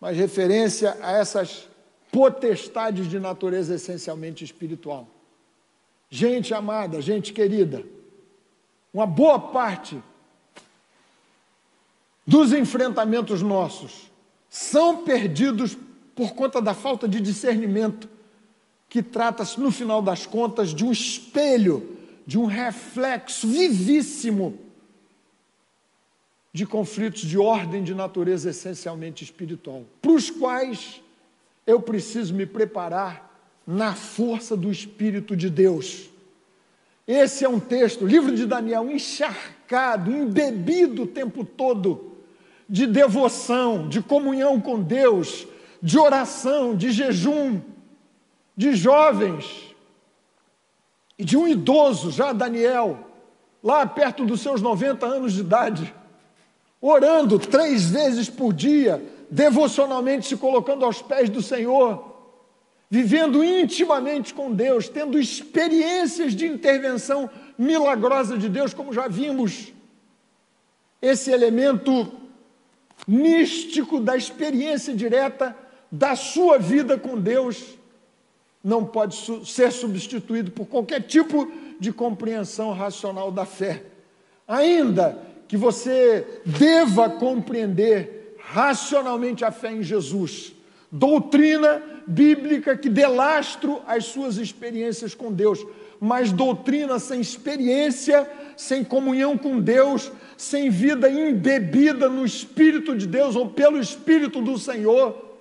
mas 0.00 0.16
referência 0.16 0.96
a 1.02 1.18
essas 1.18 1.68
potestades 2.10 3.08
de 3.08 3.18
natureza 3.18 3.74
essencialmente 3.74 4.44
espiritual. 4.44 5.08
Gente 6.08 6.52
amada, 6.52 7.00
gente 7.00 7.32
querida, 7.32 7.84
uma 8.92 9.06
boa 9.06 9.38
parte 9.38 10.02
dos 12.26 12.52
enfrentamentos 12.52 13.42
nossos 13.42 14.10
são 14.48 15.04
perdidos 15.04 15.76
por 16.14 16.34
conta 16.34 16.60
da 16.60 16.74
falta 16.74 17.08
de 17.08 17.20
discernimento 17.20 18.08
que 18.88 19.02
trata-se, 19.02 19.60
no 19.60 19.70
final 19.70 20.02
das 20.02 20.26
contas, 20.26 20.74
de 20.74 20.84
um 20.84 20.90
espelho, 20.90 21.96
de 22.26 22.36
um 22.36 22.46
reflexo 22.46 23.46
vivíssimo 23.46 24.58
de 26.52 26.66
conflitos 26.66 27.22
de 27.22 27.38
ordem 27.38 27.84
de 27.84 27.94
natureza 27.94 28.50
essencialmente 28.50 29.22
espiritual, 29.22 29.84
para 30.02 30.10
os 30.10 30.28
quais 30.28 31.00
eu 31.70 31.80
preciso 31.80 32.34
me 32.34 32.44
preparar 32.44 33.30
na 33.66 33.94
força 33.94 34.56
do 34.56 34.70
Espírito 34.70 35.36
de 35.36 35.48
Deus. 35.48 36.10
Esse 37.06 37.44
é 37.44 37.48
um 37.48 37.60
texto, 37.60 38.06
livro 38.06 38.34
de 38.34 38.46
Daniel, 38.46 38.90
encharcado, 38.90 40.10
embebido 40.10 41.02
o 41.02 41.06
tempo 41.06 41.44
todo 41.44 42.16
de 42.68 42.86
devoção, 42.86 43.88
de 43.88 44.00
comunhão 44.00 44.60
com 44.60 44.80
Deus, 44.80 45.46
de 45.82 45.98
oração, 45.98 46.76
de 46.76 46.90
jejum, 46.92 47.60
de 48.56 48.74
jovens 48.74 49.74
e 51.18 51.24
de 51.24 51.36
um 51.36 51.48
idoso, 51.48 52.10
já 52.10 52.32
Daniel, 52.32 53.06
lá 53.62 53.84
perto 53.86 54.24
dos 54.24 54.40
seus 54.40 54.62
90 54.62 55.04
anos 55.06 55.32
de 55.32 55.40
idade, 55.40 55.94
orando 56.80 57.38
três 57.38 57.90
vezes 57.90 58.28
por 58.28 58.52
dia, 58.52 59.02
devocionalmente 59.30 60.26
se 60.26 60.36
colocando 60.36 60.84
aos 60.84 61.00
pés 61.00 61.30
do 61.30 61.40
Senhor, 61.40 62.10
vivendo 62.90 63.44
intimamente 63.44 64.34
com 64.34 64.52
Deus, 64.52 64.88
tendo 64.88 65.18
experiências 65.18 66.34
de 66.34 66.46
intervenção 66.46 67.30
milagrosa 67.56 68.36
de 68.36 68.48
Deus, 68.48 68.74
como 68.74 68.92
já 68.92 69.06
vimos. 69.06 69.72
Esse 71.00 71.30
elemento 71.30 72.12
místico 73.06 74.00
da 74.00 74.16
experiência 74.16 74.94
direta 74.94 75.56
da 75.90 76.16
sua 76.16 76.58
vida 76.58 76.98
com 76.98 77.18
Deus 77.18 77.78
não 78.62 78.84
pode 78.84 79.16
ser 79.46 79.72
substituído 79.72 80.50
por 80.50 80.66
qualquer 80.66 81.02
tipo 81.02 81.50
de 81.78 81.92
compreensão 81.92 82.72
racional 82.72 83.30
da 83.30 83.46
fé. 83.46 83.84
Ainda 84.46 85.18
que 85.48 85.56
você 85.56 86.42
deva 86.44 87.08
compreender 87.08 88.19
racionalmente 88.52 89.44
a 89.44 89.52
fé 89.52 89.70
em 89.70 89.82
Jesus, 89.82 90.52
doutrina 90.90 91.80
bíblica 92.04 92.76
que 92.76 92.88
dê 92.88 93.06
lastro 93.06 93.80
às 93.86 94.06
suas 94.06 94.38
experiências 94.38 95.14
com 95.14 95.32
Deus, 95.32 95.64
mas 96.00 96.32
doutrina 96.32 96.98
sem 96.98 97.20
experiência, 97.20 98.28
sem 98.56 98.82
comunhão 98.82 99.38
com 99.38 99.60
Deus, 99.60 100.10
sem 100.36 100.68
vida 100.68 101.08
embebida 101.08 102.08
no 102.08 102.26
Espírito 102.26 102.96
de 102.96 103.06
Deus 103.06 103.36
ou 103.36 103.50
pelo 103.50 103.78
Espírito 103.78 104.42
do 104.42 104.58
Senhor, 104.58 105.36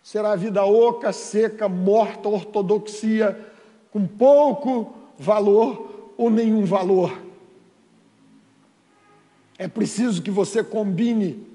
será 0.00 0.36
vida 0.36 0.64
oca, 0.64 1.12
seca, 1.12 1.68
morta, 1.68 2.28
ortodoxia, 2.28 3.36
com 3.90 4.06
pouco 4.06 4.94
valor 5.18 6.12
ou 6.16 6.30
nenhum 6.30 6.64
valor. 6.64 7.12
É 9.58 9.66
preciso 9.66 10.22
que 10.22 10.30
você 10.30 10.62
combine 10.62 11.49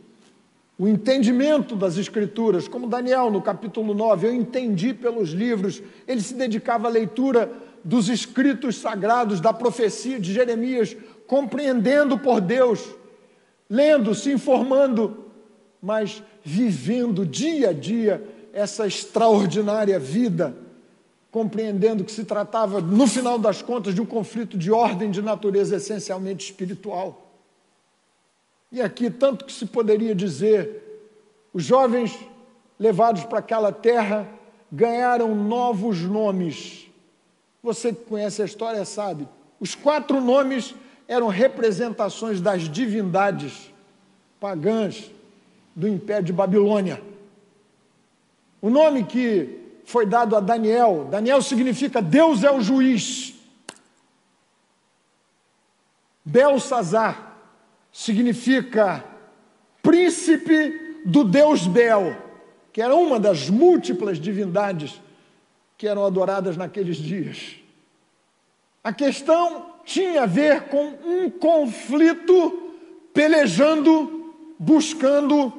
o 0.78 0.88
entendimento 0.88 1.76
das 1.76 1.98
Escrituras, 1.98 2.68
como 2.68 2.88
Daniel 2.88 3.32
no 3.32 3.42
capítulo 3.42 3.94
9, 3.94 4.28
eu 4.28 4.34
entendi 4.34 4.94
pelos 4.94 5.30
livros, 5.30 5.82
ele 6.06 6.22
se 6.22 6.34
dedicava 6.34 6.88
à 6.88 6.92
leitura 6.92 7.50
dos 7.82 8.10
escritos 8.10 8.78
sagrados, 8.78 9.40
da 9.40 9.54
profecia 9.54 10.20
de 10.20 10.34
Jeremias, 10.34 10.96
compreendendo 11.28 12.18
por 12.18 12.42
Deus, 12.42 12.84
lendo, 13.70 14.14
se 14.14 14.32
informando, 14.32 15.26
mas 15.82 16.22
vivendo 16.44 17.26
dia 17.26 17.70
a 17.70 17.74
dia 17.74 18.22
essa 18.52 18.86
extraordinária 18.86 19.98
vida, 20.00 20.56
compreendendo 21.32 22.04
que 22.04 22.12
se 22.12 22.26
tratava, 22.26 22.82
no 22.82 23.08
final 23.08 23.38
das 23.38 23.62
contas, 23.62 23.94
de 23.94 24.02
um 24.02 24.06
conflito 24.06 24.58
de 24.58 24.72
ordem 24.72 25.12
de 25.12 25.22
natureza 25.22 25.76
essencialmente 25.76 26.46
espiritual. 26.46 27.25
E 28.76 28.82
aqui, 28.82 29.10
tanto 29.10 29.46
que 29.46 29.54
se 29.54 29.66
poderia 29.66 30.14
dizer, 30.14 31.08
os 31.54 31.64
jovens 31.64 32.14
levados 32.78 33.24
para 33.24 33.40
aquela 33.40 33.72
terra 33.72 34.28
ganharam 34.70 35.34
novos 35.34 36.02
nomes. 36.02 36.86
Você 37.64 37.94
que 37.94 38.04
conhece 38.04 38.42
a 38.42 38.46
história 38.46 38.84
sabe. 38.84 39.30
Os 39.62 39.76
quatro 39.76 40.20
nomes 40.20 40.76
eram 41.08 41.30
representações 41.30 42.42
das 42.42 42.64
divindades 42.64 43.72
pagãs 44.42 45.10
do 45.74 45.88
Império 45.88 46.26
de 46.26 46.34
Babilônia. 46.34 47.02
O 48.62 48.70
nome 48.70 49.06
que 49.06 49.58
foi 49.86 50.06
dado 50.06 50.36
a 50.36 50.42
Daniel, 50.42 51.08
Daniel 51.10 51.42
significa 51.42 52.02
Deus 52.02 52.44
é 52.44 52.52
o 52.52 52.60
juiz. 52.60 53.36
Belsazar 56.26 57.35
significa 57.96 59.06
príncipe 59.82 61.02
do 61.06 61.24
Deus 61.24 61.66
Bel, 61.66 62.14
que 62.74 62.82
era 62.82 62.94
uma 62.94 63.18
das 63.18 63.50
múltiplas 63.50 64.20
divindades 64.20 65.02
que 65.78 65.88
eram 65.88 66.06
adoradas 66.06 66.58
naqueles 66.58 66.98
dias. 66.98 67.56
A 68.84 68.92
questão 68.92 69.68
tinha 69.86 70.24
a 70.24 70.26
ver 70.26 70.64
com 70.64 70.88
um 71.06 71.30
conflito 71.30 72.74
pelejando, 73.14 74.34
buscando 74.60 75.54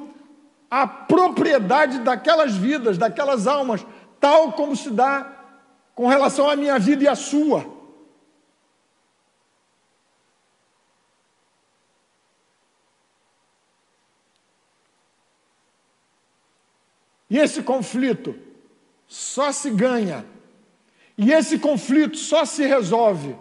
a 0.69 0.85
propriedade 0.85 1.97
daquelas 2.01 2.55
vidas, 2.55 2.99
daquelas 2.99 3.47
almas, 3.47 3.83
tal 4.19 4.51
como 4.51 4.75
se 4.75 4.91
dá 4.91 5.27
com 5.95 6.05
relação 6.05 6.47
à 6.47 6.55
minha 6.55 6.77
vida 6.77 7.03
e 7.03 7.07
à 7.07 7.15
sua. 7.15 7.76
E 17.29 17.37
esse 17.37 17.61
conflito 17.61 18.35
só 19.07 19.51
se 19.51 19.69
ganha, 19.69 20.25
e 21.17 21.31
esse 21.31 21.57
conflito 21.57 22.17
só 22.17 22.45
se 22.45 22.65
resolve 22.65 23.35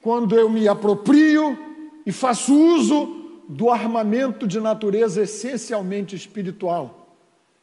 quando 0.00 0.36
eu 0.38 0.48
me 0.48 0.66
aproprio 0.66 1.58
e 2.06 2.12
faço 2.12 2.54
uso 2.54 3.42
do 3.48 3.68
armamento 3.70 4.46
de 4.46 4.60
natureza 4.60 5.22
essencialmente 5.22 6.14
espiritual. 6.14 7.16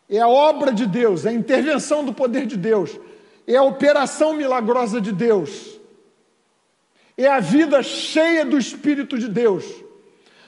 É 0.07 0.19
a 0.19 0.27
obra 0.27 0.71
de 0.71 0.85
Deus, 0.85 1.25
é 1.25 1.29
a 1.29 1.33
intervenção 1.33 2.03
do 2.03 2.13
poder 2.13 2.45
de 2.45 2.57
Deus, 2.57 2.99
é 3.47 3.55
a 3.55 3.63
operação 3.63 4.33
milagrosa 4.33 5.01
de 5.01 5.11
Deus, 5.11 5.79
é 7.17 7.27
a 7.27 7.39
vida 7.39 7.81
cheia 7.81 8.45
do 8.45 8.57
Espírito 8.57 9.17
de 9.17 9.27
Deus, 9.27 9.65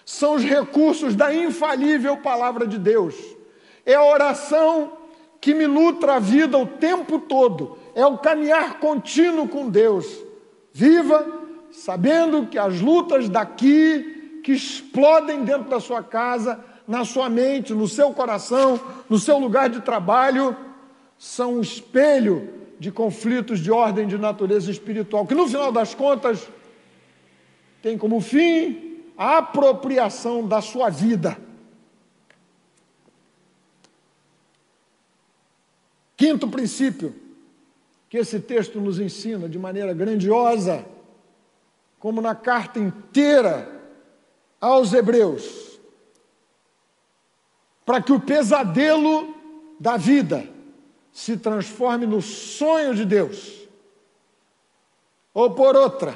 são 0.05 0.35
os 0.35 0.43
recursos 0.43 1.15
da 1.15 1.33
infalível 1.33 2.17
palavra 2.17 2.67
de 2.67 2.77
Deus 2.77 3.36
é 3.87 3.95
a 3.95 4.03
oração 4.03 4.91
que 5.39 5.53
me 5.53 5.65
nutra 5.65 6.15
a 6.15 6.19
vida 6.19 6.57
o 6.57 6.67
tempo 6.67 7.19
todo, 7.19 7.77
é 7.95 8.05
o 8.05 8.17
caminhar 8.17 8.79
contínuo 8.79 9.47
com 9.47 9.69
Deus. 9.69 10.05
Viva 10.73 11.25
sabendo 11.71 12.47
que 12.47 12.59
as 12.59 12.81
lutas 12.81 13.29
daqui, 13.29 14.41
que 14.43 14.51
explodem 14.51 15.45
dentro 15.45 15.69
da 15.69 15.79
sua 15.79 16.03
casa, 16.03 16.59
na 16.85 17.05
sua 17.05 17.29
mente, 17.29 17.73
no 17.73 17.87
seu 17.87 18.11
coração, 18.11 18.79
no 19.09 19.17
seu 19.17 19.39
lugar 19.39 19.69
de 19.69 19.79
trabalho, 19.79 20.55
são 21.17 21.55
um 21.55 21.61
espelho 21.61 22.49
de 22.77 22.91
conflitos 22.91 23.59
de 23.59 23.71
ordem 23.71 24.05
de 24.05 24.17
natureza 24.17 24.69
espiritual, 24.69 25.25
que 25.25 25.33
no 25.33 25.47
final 25.47 25.71
das 25.71 25.95
contas 25.95 26.45
tem 27.81 27.97
como 27.97 28.19
fim 28.19 28.97
a 29.17 29.37
apropriação 29.37 30.45
da 30.45 30.61
sua 30.61 30.89
vida 30.89 31.46
Quinto 36.17 36.47
princípio 36.47 37.13
que 38.09 38.17
esse 38.17 38.39
texto 38.39 38.81
nos 38.81 38.99
ensina 38.99 39.47
de 39.47 39.59
maneira 39.59 39.93
grandiosa, 39.93 40.83
como 41.99 42.21
na 42.21 42.33
carta 42.33 42.79
inteira 42.79 43.69
aos 44.59 44.93
Hebreus, 44.93 45.79
para 47.85 48.01
que 48.01 48.11
o 48.11 48.19
pesadelo 48.19 49.35
da 49.79 49.95
vida 49.95 50.49
se 51.11 51.37
transforme 51.37 52.07
no 52.07 52.21
sonho 52.21 52.95
de 52.95 53.05
Deus. 53.05 53.67
Ou 55.33 55.51
por 55.51 55.75
outra, 55.75 56.15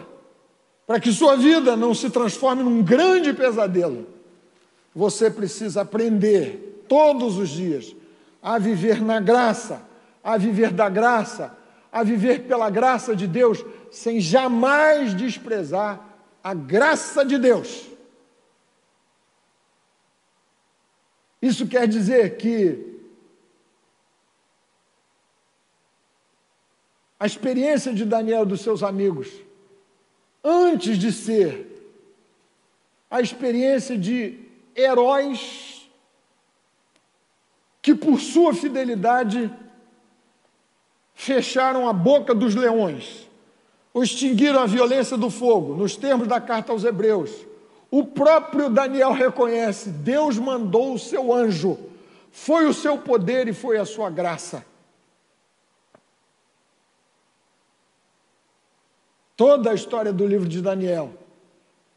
para 0.88 1.00
que 1.00 1.12
sua 1.12 1.36
vida 1.36 1.76
não 1.76 1.94
se 1.94 2.10
transforme 2.10 2.64
num 2.64 2.82
grande 2.82 3.34
pesadelo, 3.34 4.08
você 4.96 5.30
precisa 5.30 5.82
aprender 5.82 6.86
todos 6.88 7.38
os 7.38 7.50
dias 7.50 7.96
a 8.42 8.58
viver 8.58 9.00
na 9.00 9.20
graça 9.20 9.91
a 10.24 10.38
viver 10.38 10.72
da 10.72 10.90
graça, 10.90 11.58
a 11.92 12.04
viver 12.04 12.48
pela 12.48 12.70
graça 12.70 13.16
de 13.16 13.28
Deus, 13.28 13.64
sem 13.92 14.20
jamais 14.20 15.14
desprezar 15.14 16.00
a 16.44 16.54
graça 16.54 17.26
de 17.26 17.38
Deus. 17.38 17.88
Isso 21.42 21.68
quer 21.68 21.88
dizer 21.88 22.38
que 22.38 22.92
a 27.20 27.26
experiência 27.26 27.94
de 27.94 28.06
Daniel 28.06 28.44
e 28.44 28.48
dos 28.48 28.62
seus 28.62 28.84
amigos, 28.84 29.28
antes 30.44 30.98
de 30.98 31.12
ser 31.12 31.68
a 33.10 33.22
experiência 33.22 33.98
de 33.98 34.40
heróis 34.76 35.90
que, 37.82 37.94
por 37.94 38.20
sua 38.20 38.54
fidelidade, 38.54 39.52
fecharam 41.22 41.88
a 41.88 41.94
boca 41.94 42.34
dos 42.34 42.56
leões, 42.56 43.30
extinguiram 43.96 44.60
a 44.60 44.66
violência 44.66 45.16
do 45.16 45.30
fogo, 45.30 45.76
nos 45.76 45.96
termos 45.96 46.28
da 46.28 46.42
carta 46.42 46.72
aos 46.72 46.84
Hebreus. 46.84 47.30
O 47.92 48.04
próprio 48.04 48.72
Daniel 48.72 49.12
reconhece: 49.12 49.90
Deus 49.90 50.40
mandou 50.40 50.96
o 50.96 51.00
seu 51.00 51.32
anjo, 51.32 51.78
foi 52.32 52.66
o 52.66 52.74
seu 52.74 52.98
poder 52.98 53.48
e 53.48 53.54
foi 53.54 53.78
a 53.78 53.86
sua 53.86 54.10
graça. 54.10 54.66
Toda 59.38 59.70
a 59.70 59.76
história 59.76 60.12
do 60.12 60.26
livro 60.26 60.50
de 60.50 60.60
Daniel 60.60 61.14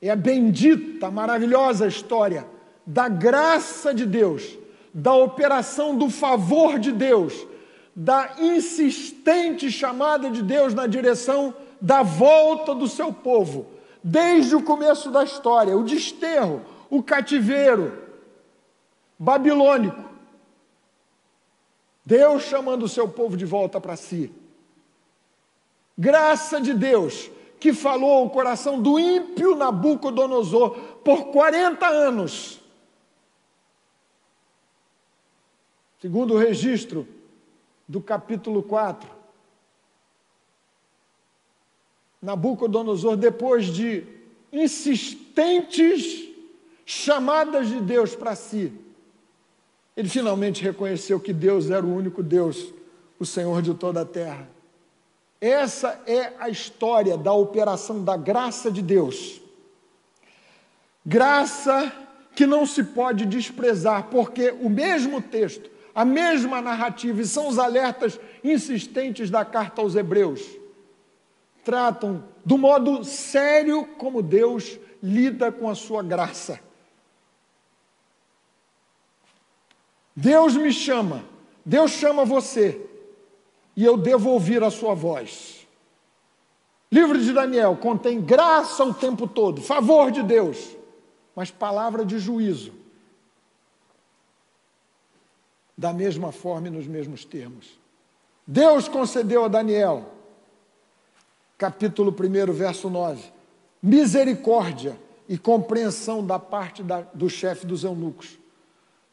é 0.03 0.11
a 0.11 0.17
bendita, 0.17 1.11
maravilhosa 1.11 1.87
história 1.87 2.47
da 2.87 3.09
graça 3.09 3.95
de 3.95 4.05
Deus, 4.05 4.59
da 4.93 5.15
operação 5.15 5.97
do 5.97 6.11
favor 6.11 6.79
de 6.79 6.93
Deus, 6.93 7.47
da 7.95 8.35
insistente 8.39 9.71
chamada 9.71 10.31
de 10.31 10.43
Deus 10.43 10.75
na 10.75 10.87
direção 10.87 11.55
da 11.81 12.03
volta 12.03 12.75
do 12.75 12.89
seu 12.89 13.13
povo, 13.13 13.67
desde 14.03 14.57
o 14.57 14.63
começo 14.63 15.11
da 15.11 15.23
história, 15.23 15.77
o 15.77 15.85
desterro, 15.85 16.63
o 16.91 17.03
cativeiro 17.03 18.03
babilônico. 19.19 20.03
Deus 22.05 22.43
chamando 22.43 22.85
o 22.85 22.89
seu 22.89 23.09
povo 23.09 23.37
de 23.37 23.45
volta 23.45 23.81
para 23.81 23.97
si. 23.97 24.33
Graça 25.97 26.61
de 26.61 26.75
Deus, 26.75 27.31
que 27.61 27.73
falou 27.73 28.19
ao 28.19 28.31
coração 28.31 28.81
do 28.81 28.99
ímpio 28.99 29.55
Nabucodonosor 29.55 30.71
por 31.05 31.27
40 31.27 31.87
anos. 31.87 32.61
Segundo 36.01 36.35
o 36.35 36.39
registro 36.39 37.09
do 37.87 38.01
capítulo 38.01 38.63
4, 38.63 39.09
Nabucodonosor, 42.21 43.17
depois 43.17 43.67
de 43.67 44.03
insistentes 44.51 46.29
chamadas 46.87 47.69
de 47.69 47.81
Deus 47.81 48.15
para 48.15 48.35
si, 48.35 48.73
ele 49.97 50.09
finalmente 50.09 50.63
reconheceu 50.63 51.21
que 51.21 51.33
Deus 51.33 51.71
era 51.71 51.85
o 51.85 51.95
único 51.95 52.23
Deus, 52.23 52.73
o 53.19 53.27
Senhor 53.27 53.61
de 53.61 53.75
toda 53.75 54.01
a 54.01 54.07
terra. 54.07 54.49
Essa 55.41 56.01
é 56.07 56.33
a 56.39 56.49
história 56.49 57.19
da 57.19 57.33
operação 57.33 58.03
da 58.03 58.17
graça 58.17 58.71
de 58.71 58.81
Deus. 58.81 59.41
Graça 61.05 61.93
que 62.35 62.47
não 62.47 62.65
se 62.65 62.83
pode 62.83 63.27
desprezar, 63.27 64.09
porque 64.11 64.51
o 64.61 64.71
mesmo 64.71 65.21
texto, 65.21 65.71
a 65.95 66.05
mesma 66.05 66.61
narrativa 66.61 67.21
e 67.21 67.27
são 67.27 67.49
os 67.49 67.59
alertas 67.59 68.19
insistentes 68.43 69.31
da 69.31 69.45
carta 69.45 69.81
aos 69.81 69.95
Hebreus, 69.95 70.43
tratam 71.63 72.25
do 72.45 72.59
modo 72.59 73.05
sério 73.05 73.87
como 73.97 74.21
Deus 74.21 74.79
lida 75.03 75.53
com 75.53 75.69
a 75.69 75.75
sua 75.75 76.03
graça. 76.03 76.61
Deus 80.17 80.57
me 80.57 80.73
chama, 80.73 81.25
Deus 81.65 81.93
chama 81.93 82.25
você, 82.25 82.81
e 83.77 83.85
eu 83.85 83.97
devo 83.97 84.31
ouvir 84.31 84.63
a 84.63 84.71
sua 84.71 84.95
voz. 84.95 85.67
Livro 86.91 87.19
de 87.19 87.33
Daniel 87.33 87.77
contém 87.77 88.21
graça 88.21 88.85
o 88.85 88.95
tempo 88.95 89.27
todo, 89.27 89.61
favor 89.61 90.11
de 90.13 90.23
Deus, 90.23 90.77
mas 91.35 91.51
palavra 91.51 92.05
de 92.05 92.19
juízo. 92.19 92.84
Da 95.77 95.93
mesma 95.93 96.31
forma 96.31 96.69
e 96.69 96.71
nos 96.71 96.87
mesmos 96.87 97.25
termos. 97.25 97.79
Deus 98.47 98.89
concedeu 98.89 99.45
a 99.45 99.49
Daniel, 99.49 100.07
capítulo 101.57 102.13
1, 102.13 102.53
verso 102.53 102.91
9, 102.91 103.23
misericórdia 103.83 104.97
e 105.29 105.39
compreensão 105.39 106.25
da 106.25 106.39
parte 106.39 106.83
da, 106.83 107.01
do 107.15 107.29
chefe 107.29 107.67
dos 107.67 107.83
eunucos. 107.83 108.39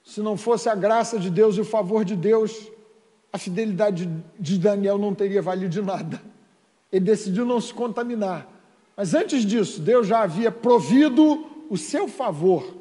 Se 0.03 0.21
não 0.21 0.35
fosse 0.35 0.67
a 0.67 0.75
graça 0.75 1.17
de 1.17 1.29
Deus 1.29 1.55
e 1.55 1.61
o 1.61 1.65
favor 1.65 2.03
de 2.03 2.15
Deus, 2.15 2.69
a 3.31 3.37
fidelidade 3.37 4.09
de 4.39 4.57
Daniel 4.57 4.97
não 4.97 5.15
teria 5.15 5.41
valido 5.41 5.69
de 5.69 5.81
nada. 5.81 6.21
Ele 6.91 7.05
decidiu 7.05 7.45
não 7.45 7.61
se 7.61 7.73
contaminar. 7.73 8.47
Mas 8.97 9.13
antes 9.13 9.45
disso, 9.45 9.79
Deus 9.79 10.07
já 10.07 10.21
havia 10.21 10.51
provido 10.51 11.45
o 11.69 11.77
seu 11.77 12.07
favor 12.07 12.80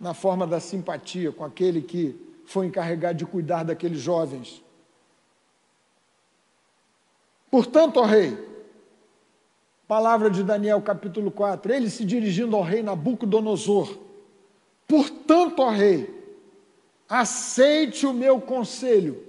na 0.00 0.14
forma 0.14 0.46
da 0.46 0.58
simpatia 0.58 1.30
com 1.30 1.44
aquele 1.44 1.82
que 1.82 2.18
foi 2.46 2.66
encarregado 2.66 3.18
de 3.18 3.26
cuidar 3.26 3.64
daqueles 3.64 4.00
jovens. 4.00 4.64
Portanto, 7.50 7.98
ó 7.98 8.04
rei, 8.04 8.36
palavra 9.86 10.30
de 10.30 10.42
Daniel 10.42 10.80
capítulo 10.80 11.30
4, 11.30 11.72
ele 11.72 11.90
se 11.90 12.04
dirigindo 12.04 12.56
ao 12.56 12.62
rei 12.62 12.82
Nabucodonosor. 12.82 13.98
Portanto, 14.88 15.60
ó 15.60 15.68
rei, 15.68 16.08
aceite 17.08 18.06
o 18.06 18.14
meu 18.14 18.40
conselho, 18.40 19.22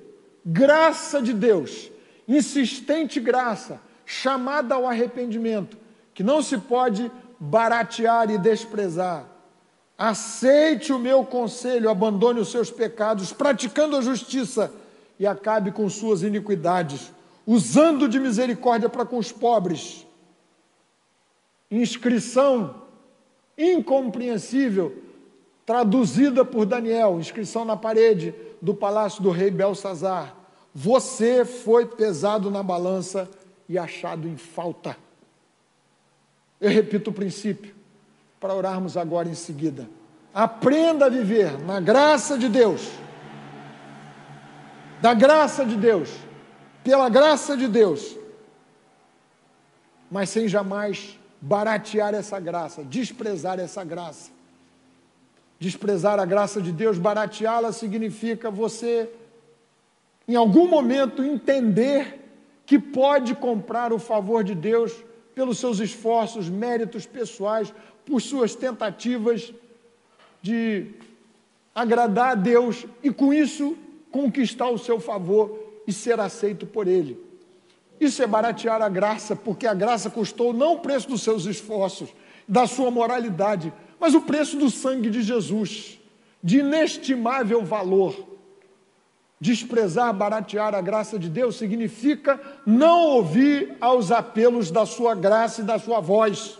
graça 0.45 1.22
de 1.22 1.34
Deus, 1.34 1.91
insistente 2.28 3.19
graça, 3.19 3.82
chamada 4.05 4.76
ao 4.76 4.88
arrependimento, 4.88 5.78
que 6.13 6.24
não 6.24 6.41
se 6.41 6.57
pode 6.57 7.11
baratear 7.39 8.30
e 8.30 8.38
desprezar. 8.38 9.31
Aceite 10.04 10.91
o 10.91 10.97
meu 10.97 11.24
conselho, 11.24 11.88
abandone 11.88 12.39
os 12.39 12.49
seus 12.49 12.72
pecados, 12.72 13.32
praticando 13.32 13.95
a 13.95 14.02
justiça 14.02 14.74
e 15.20 15.28
acabe 15.28 15.72
com 15.72 15.88
suas 15.91 16.24
iniquidades, 16.24 17.14
usando 17.45 18.10
de 18.10 18.20
misericórdia 18.20 18.89
para 18.89 19.06
com 19.06 19.20
os 19.20 19.32
pobres. 19.32 20.08
Inscrição 21.70 22.82
incompreensível 23.56 25.04
traduzida 25.68 26.43
por 26.43 26.66
Daniel, 26.66 27.20
inscrição 27.20 27.64
na 27.64 27.78
parede 27.78 28.34
do 28.60 28.74
palácio 28.74 29.22
do 29.22 29.30
rei 29.30 29.52
Belsazar. 29.52 30.36
Você 30.74 31.45
foi 31.45 31.86
pesado 31.86 32.49
na 32.49 32.64
balança 32.64 33.30
e 33.70 33.78
achado 33.78 34.28
em 34.28 34.36
falta. 34.36 34.97
Eu 36.60 36.72
repito 36.72 37.12
o 37.12 37.14
princípio, 37.14 37.76
para 38.42 38.54
orarmos 38.54 38.98
agora 38.98 39.30
em 39.30 39.34
seguida. 39.34 39.89
Aprenda 40.34 41.06
a 41.06 41.10
viver 41.10 41.58
na 41.60 41.80
graça 41.80 42.38
de 42.38 42.50
Deus. 42.50 42.89
Da 45.00 45.14
graça 45.14 45.66
de 45.66 45.78
Deus. 45.78 46.10
Pela 46.84 47.08
graça 47.08 47.56
de 47.56 47.70
Deus. 47.70 48.18
Mas 50.12 50.30
sem 50.30 50.50
jamais 50.50 51.18
baratear 51.39 52.14
essa 52.14 52.38
graça, 52.39 52.84
desprezar 52.84 53.60
essa 53.60 53.84
graça 53.84 54.32
desprezar 55.62 56.20
a 56.20 56.26
graça 56.26 56.60
de 56.60 56.72
Deus, 56.72 56.98
barateá-la, 56.98 57.72
significa 57.72 58.50
você, 58.50 59.08
em 60.28 60.36
algum 60.36 60.68
momento, 60.68 61.24
entender 61.24 62.20
que 62.66 62.80
pode 62.80 63.36
comprar 63.36 63.94
o 63.94 64.00
favor 64.00 64.44
de 64.44 64.56
Deus 64.56 64.92
pelos 65.36 65.60
seus 65.60 65.80
esforços, 65.80 66.50
méritos 66.50 67.06
pessoais, 67.06 67.72
por 68.06 68.22
suas 68.22 68.56
tentativas 68.56 69.54
de 70.41 70.88
agradar 71.74 72.32
a 72.32 72.36
Deus 72.36 72.86
e, 73.04 73.12
com 73.12 73.34
isso, 73.34 73.78
conquistar 74.12 74.70
o 74.70 74.78
seu 74.78 74.99
favor 74.99 75.58
e 75.88 75.93
ser 75.93 76.20
aceito 76.20 76.66
por 76.66 76.88
Ele. 76.88 77.18
Isso 77.99 78.22
é 78.24 78.28
baratear 78.28 78.82
a 78.82 78.89
graça, 78.89 79.36
porque 79.36 79.68
a 79.68 79.74
graça 79.74 80.10
custou 80.10 80.52
não 80.52 80.74
o 80.74 80.80
preço 80.80 81.08
dos 81.08 81.22
seus 81.22 81.45
esforços, 81.45 82.10
da 82.47 82.66
sua 82.66 82.89
moralidade, 82.89 83.72
mas 83.99 84.16
o 84.16 84.22
preço 84.22 84.58
do 84.58 84.70
sangue 84.72 85.10
de 85.10 85.22
Jesus, 85.22 85.99
de 86.43 86.60
inestimável 86.60 87.64
valor. 87.64 88.28
Desprezar, 89.39 90.14
baratear 90.14 90.76
a 90.76 90.82
graça 90.82 91.18
de 91.18 91.30
Deus 91.30 91.56
significa 91.56 92.39
não 92.66 93.02
ouvir 93.02 93.76
aos 93.80 94.12
apelos 94.12 94.70
da 94.70 94.86
sua 94.86 95.16
graça 95.16 95.62
e 95.62 95.64
da 95.64 95.80
sua 95.80 95.99
voz. 95.99 96.60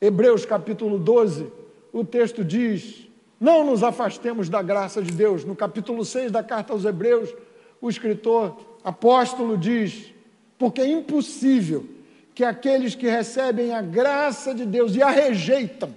Hebreus 0.00 0.46
capítulo 0.46 0.98
12, 0.98 1.52
o 1.92 2.04
texto 2.04 2.42
diz: 2.42 3.06
Não 3.38 3.64
nos 3.64 3.82
afastemos 3.82 4.48
da 4.48 4.62
graça 4.62 5.02
de 5.02 5.12
Deus. 5.12 5.44
No 5.44 5.54
capítulo 5.54 6.04
6 6.04 6.32
da 6.32 6.42
carta 6.42 6.72
aos 6.72 6.84
Hebreus, 6.84 7.34
o 7.80 7.90
escritor 7.90 8.56
apóstolo 8.82 9.58
diz: 9.58 10.14
Porque 10.58 10.80
é 10.80 10.86
impossível 10.86 11.86
que 12.34 12.44
aqueles 12.44 12.94
que 12.94 13.06
recebem 13.06 13.74
a 13.74 13.82
graça 13.82 14.54
de 14.54 14.64
Deus 14.64 14.94
e 14.96 15.02
a 15.02 15.10
rejeitam 15.10 15.94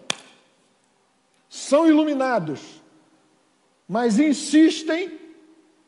são 1.48 1.88
iluminados, 1.88 2.82
mas 3.88 4.20
insistem 4.20 5.20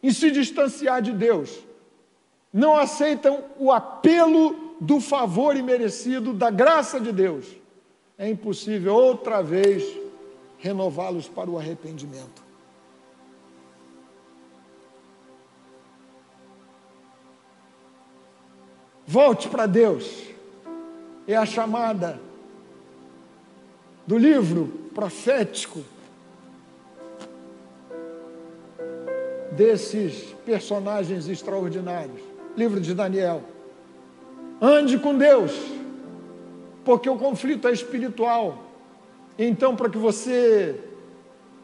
em 0.02 0.12
se 0.12 0.30
distanciar 0.32 1.02
de 1.02 1.12
Deus, 1.12 1.50
não 2.54 2.78
aceitam 2.78 3.44
o 3.58 3.72
apelo 3.72 4.78
do 4.80 5.02
favor 5.02 5.58
imerecido 5.58 6.32
da 6.32 6.52
graça 6.52 7.02
de 7.02 7.12
Deus, 7.12 7.48
é 8.18 8.30
impossível 8.30 8.94
outra 8.94 9.42
vez 9.42 9.84
renová-los 10.58 11.28
para 11.28 11.50
o 11.50 11.58
arrependimento. 11.58 12.44
Volte 19.06 19.48
para 19.48 19.66
Deus. 19.66 20.24
É 21.28 21.36
a 21.36 21.46
chamada 21.46 22.20
do 24.06 24.18
livro 24.18 24.68
profético 24.94 25.84
desses 29.52 30.34
personagens 30.46 31.28
extraordinários. 31.28 32.22
Livro 32.56 32.80
de 32.80 32.94
Daniel. 32.94 33.44
Ande 34.62 34.98
com 34.98 35.18
Deus, 35.18 35.52
porque 36.86 37.10
o 37.10 37.18
conflito 37.18 37.68
é 37.68 37.72
espiritual. 37.74 38.64
Então, 39.38 39.76
para 39.76 39.90
que 39.90 39.98
você 39.98 40.80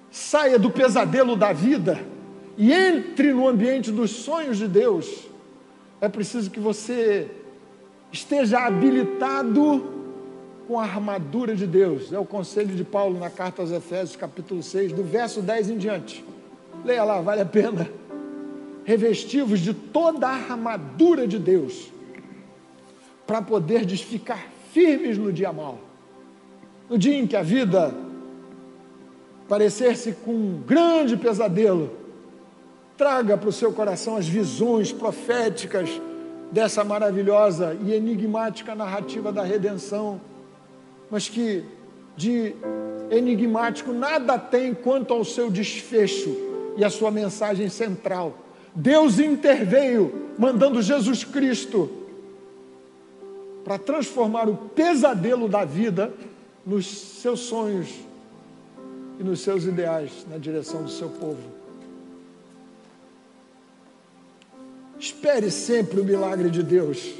saia 0.10 0.60
do 0.60 0.70
pesadelo 0.70 1.38
da 1.38 1.54
vida 1.54 2.04
e 2.58 2.74
entre 2.74 3.32
no 3.32 3.48
ambiente 3.48 3.92
dos 3.92 4.12
sonhos 4.12 4.58
de 4.58 4.68
Deus, 4.68 5.30
é 6.02 6.10
preciso 6.10 6.50
que 6.50 6.60
você 6.60 7.30
esteja 8.12 8.66
habilitado 8.66 10.02
com 10.68 10.80
a 10.80 10.84
armadura 10.84 11.56
de 11.56 11.68
Deus. 11.68 12.12
É 12.12 12.20
o 12.20 12.26
conselho 12.26 12.76
de 12.76 12.84
Paulo 12.84 13.20
na 13.20 13.30
carta 13.30 13.62
aos 13.62 13.72
Efésios, 13.72 14.16
capítulo 14.16 14.62
6, 14.62 14.92
do 14.92 15.04
verso 15.04 15.42
10 15.42 15.70
em 15.70 15.78
diante. 15.78 16.26
Leia 16.84 17.04
lá, 17.04 17.22
vale 17.22 17.42
a 17.42 17.46
pena. 17.46 17.90
Revestivos 18.84 19.60
de 19.60 19.74
toda 19.74 20.28
a 20.28 20.34
armadura 20.34 21.28
de 21.28 21.38
Deus, 21.38 21.92
para 23.28 23.42
poder 23.42 23.88
ficar 23.88 24.51
firmes 24.74 25.18
no 25.18 25.32
dia 25.32 25.52
mal. 25.52 25.80
No 26.90 26.98
dia 26.98 27.16
em 27.16 27.28
que 27.28 27.36
a 27.36 27.44
vida 27.44 27.94
parecer-se 29.52 30.14
com 30.14 30.32
um 30.32 30.64
grande 30.66 31.18
pesadelo, 31.18 31.92
traga 32.96 33.38
para 33.38 33.50
o 33.50 33.52
seu 33.52 33.74
coração 33.74 34.16
as 34.16 34.26
visões 34.26 34.94
proféticas 34.94 35.90
dessa 36.50 36.86
maravilhosa 36.86 37.78
e 37.84 37.94
enigmática 37.94 38.74
narrativa 38.74 39.30
da 39.30 39.44
redenção, 39.44 40.22
mas 41.10 41.28
que 41.28 41.66
de 42.16 42.56
enigmático 43.10 43.92
nada 43.92 44.40
tem 44.40 44.74
quanto 44.74 45.14
ao 45.14 45.26
seu 45.26 45.52
desfecho 45.52 46.34
e 46.78 46.86
a 46.86 46.90
sua 46.90 47.12
mensagem 47.12 47.68
central. 47.68 48.38
Deus 48.74 49.20
interveio, 49.20 50.30
mandando 50.38 50.82
Jesus 50.82 51.26
Cristo 51.26 51.90
para 53.64 53.78
transformar 53.78 54.50
o 54.50 54.56
pesadelo 54.56 55.48
da 55.48 55.64
vida 55.64 56.14
nos 56.66 56.88
seus 56.88 57.42
sonhos 57.42 57.90
e 59.20 59.24
nos 59.24 59.42
seus 59.42 59.66
ideais 59.66 60.26
na 60.30 60.38
direção 60.38 60.84
do 60.84 60.90
seu 60.90 61.10
povo. 61.10 61.62
Espere 65.00 65.50
sempre 65.50 66.00
o 66.00 66.06
milagre 66.06 66.50
de 66.50 66.62
Deus. 66.62 67.14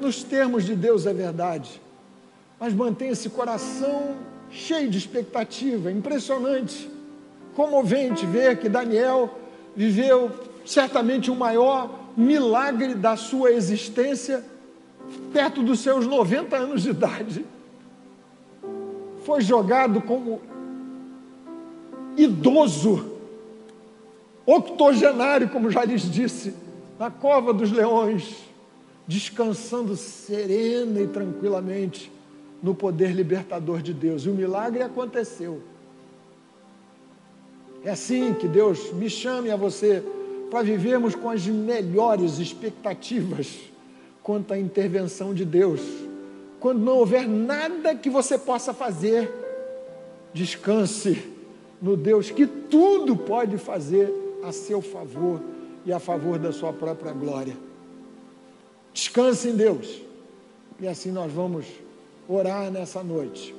Nos 0.00 0.22
termos 0.22 0.64
de 0.64 0.74
Deus 0.74 1.06
é 1.06 1.12
verdade, 1.12 1.80
mas 2.58 2.72
mantenha 2.72 3.12
esse 3.12 3.28
coração 3.28 4.16
cheio 4.50 4.90
de 4.90 4.98
expectativa. 4.98 5.92
Impressionante, 5.92 6.90
comovente 7.54 8.26
ver 8.26 8.58
que 8.58 8.68
Daniel 8.68 9.38
viveu 9.76 10.30
certamente 10.64 11.30
o 11.30 11.36
maior 11.36 12.01
milagre 12.16 12.94
da 12.94 13.16
sua 13.16 13.52
existência, 13.52 14.44
perto 15.32 15.62
dos 15.62 15.80
seus 15.80 16.06
90 16.06 16.56
anos 16.56 16.82
de 16.82 16.90
idade. 16.90 17.44
Foi 19.24 19.40
jogado 19.40 20.00
como 20.02 20.40
idoso 22.16 23.12
octogenário, 24.44 25.48
como 25.48 25.70
já 25.70 25.84
lhes 25.84 26.10
disse, 26.10 26.54
na 26.98 27.10
cova 27.10 27.52
dos 27.52 27.70
leões, 27.70 28.36
descansando 29.06 29.96
serena 29.96 31.00
e 31.00 31.06
tranquilamente 31.06 32.10
no 32.62 32.74
poder 32.74 33.12
libertador 33.12 33.82
de 33.82 33.92
Deus. 33.92 34.24
E 34.24 34.28
o 34.28 34.34
milagre 34.34 34.82
aconteceu. 34.82 35.62
É 37.84 37.90
assim 37.90 38.32
que 38.34 38.46
Deus 38.46 38.92
me 38.92 39.10
chame 39.10 39.50
a 39.50 39.56
você 39.56 40.04
para 40.52 40.62
vivermos 40.62 41.14
com 41.14 41.30
as 41.30 41.46
melhores 41.46 42.38
expectativas 42.38 43.58
quanto 44.22 44.52
à 44.52 44.58
intervenção 44.58 45.32
de 45.32 45.46
Deus. 45.46 45.80
Quando 46.60 46.78
não 46.80 46.98
houver 46.98 47.26
nada 47.26 47.94
que 47.94 48.10
você 48.10 48.36
possa 48.36 48.74
fazer, 48.74 49.32
descanse 50.34 51.26
no 51.80 51.96
Deus 51.96 52.30
que 52.30 52.46
tudo 52.46 53.16
pode 53.16 53.56
fazer 53.56 54.12
a 54.44 54.52
seu 54.52 54.82
favor 54.82 55.40
e 55.86 55.92
a 55.92 55.98
favor 55.98 56.38
da 56.38 56.52
sua 56.52 56.70
própria 56.70 57.12
glória. 57.12 57.56
Descanse 58.92 59.48
em 59.48 59.56
Deus. 59.56 60.02
E 60.78 60.86
assim 60.86 61.10
nós 61.10 61.32
vamos 61.32 61.64
orar 62.28 62.70
nessa 62.70 63.02
noite. 63.02 63.54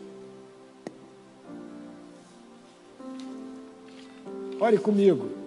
Ore 4.60 4.78
comigo. 4.78 5.43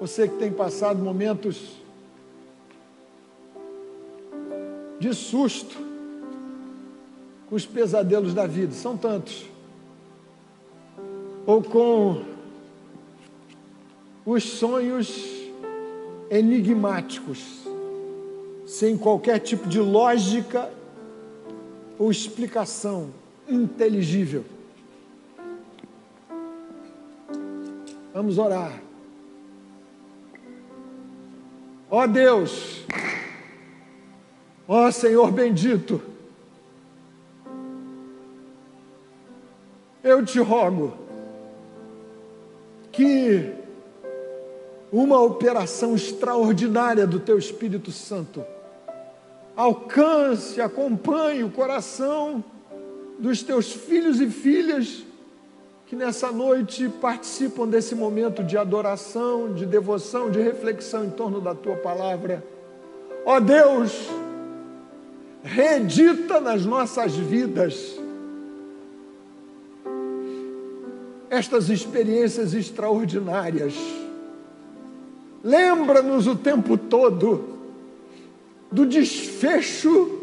Você 0.00 0.28
que 0.28 0.36
tem 0.36 0.52
passado 0.52 1.02
momentos 1.02 1.76
de 4.98 5.14
susto 5.14 5.76
com 7.48 7.54
os 7.54 7.66
pesadelos 7.66 8.34
da 8.34 8.46
vida, 8.46 8.72
são 8.72 8.96
tantos. 8.96 9.46
Ou 11.46 11.62
com 11.62 12.22
os 14.24 14.42
sonhos 14.44 15.34
enigmáticos, 16.30 17.64
sem 18.66 18.96
qualquer 18.96 19.38
tipo 19.38 19.68
de 19.68 19.78
lógica 19.78 20.70
ou 21.98 22.10
explicação 22.10 23.10
inteligível. 23.48 24.44
Vamos 28.12 28.38
orar. 28.38 28.80
Ó 31.96 32.08
Deus, 32.08 32.84
ó 34.66 34.90
Senhor 34.90 35.30
bendito, 35.30 36.02
eu 40.02 40.24
te 40.24 40.40
rogo 40.40 40.92
que 42.90 43.52
uma 44.90 45.20
operação 45.22 45.94
extraordinária 45.94 47.06
do 47.06 47.20
Teu 47.20 47.38
Espírito 47.38 47.92
Santo. 47.92 48.44
Alcance, 49.54 50.60
acompanhe 50.60 51.44
o 51.44 51.50
coração 51.52 52.42
dos 53.20 53.40
Teus 53.44 53.72
filhos 53.72 54.20
e 54.20 54.28
filhas 54.28 55.04
que 55.94 55.98
nessa 55.98 56.32
noite 56.32 56.88
participam 56.88 57.68
desse 57.68 57.94
momento 57.94 58.42
de 58.42 58.58
adoração, 58.58 59.54
de 59.54 59.64
devoção, 59.64 60.28
de 60.28 60.40
reflexão 60.40 61.04
em 61.04 61.10
torno 61.10 61.40
da 61.40 61.54
Tua 61.54 61.76
palavra. 61.76 62.44
Ó 63.24 63.38
Deus, 63.38 64.10
reedita 65.44 66.40
nas 66.40 66.66
nossas 66.66 67.14
vidas 67.14 67.96
estas 71.30 71.70
experiências 71.70 72.54
extraordinárias 72.54 73.74
Lembra-nos 75.44 76.26
o 76.26 76.34
tempo 76.34 76.78
todo 76.78 77.44
do 78.72 78.86
desfecho 78.86 80.22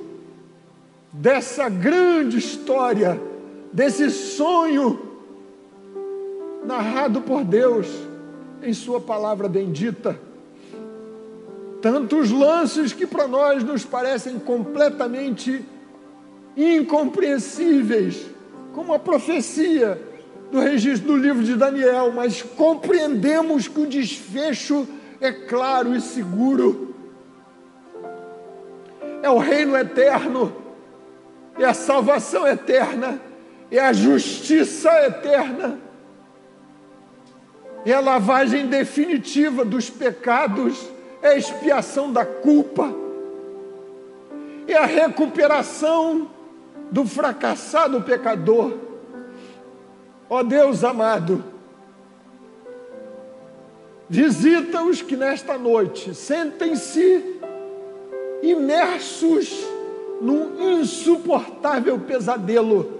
dessa 1.13 1.69
grande 1.69 2.39
história, 2.39 3.22
desse 3.72 4.09
sonho 4.09 5.11
narrado 6.64 7.22
por 7.22 7.43
Deus 7.43 7.88
em 8.62 8.74
Sua 8.74 8.99
palavra 8.99 9.47
bendita. 9.47 10.20
Tantos 11.82 12.30
lances 12.30 12.93
que 12.93 13.07
para 13.07 13.28
nós 13.28 13.64
nos 13.64 13.84
parecem 13.84 14.38
completamente 14.38 15.66
incompreensíveis, 16.55 18.26
como 18.74 18.93
a 18.93 18.99
profecia 18.99 19.99
do 20.51 20.59
registro 20.59 21.14
do 21.14 21.18
livro 21.18 21.43
de 21.43 21.55
Daniel, 21.55 22.12
mas 22.12 22.41
compreendemos 22.41 23.68
que 23.68 23.80
o 23.80 23.88
desfecho 23.88 24.88
é 25.20 25.32
claro 25.32 25.95
e 25.95 26.01
seguro. 26.01 26.93
É 29.24 29.30
o 29.30 29.38
reino 29.38 29.78
eterno, 29.78 30.53
é 31.57 31.66
a 31.66 31.74
salvação 31.74 32.47
eterna, 32.47 33.20
é 33.70 33.80
a 33.80 33.93
justiça 33.93 34.89
eterna, 35.05 35.80
é 37.86 37.93
a 37.93 37.99
lavagem 37.99 38.67
definitiva 38.67 39.65
dos 39.65 39.89
pecados, 39.89 40.88
é 41.21 41.29
a 41.29 41.38
expiação 41.38 42.11
da 42.11 42.25
culpa, 42.25 42.93
é 44.67 44.75
a 44.75 44.86
recuperação 44.86 46.29
do 46.91 47.05
fracassado 47.05 48.01
pecador. 48.01 48.73
Ó 50.29 50.39
oh 50.39 50.43
Deus 50.43 50.84
amado, 50.84 51.43
visita 54.09 54.84
os 54.84 55.01
que 55.01 55.15
nesta 55.15 55.57
noite 55.57 56.13
sentem-se 56.13 57.39
imersos 58.41 59.65
num 60.21 60.79
insuportável 60.79 61.99
pesadelo. 61.99 62.99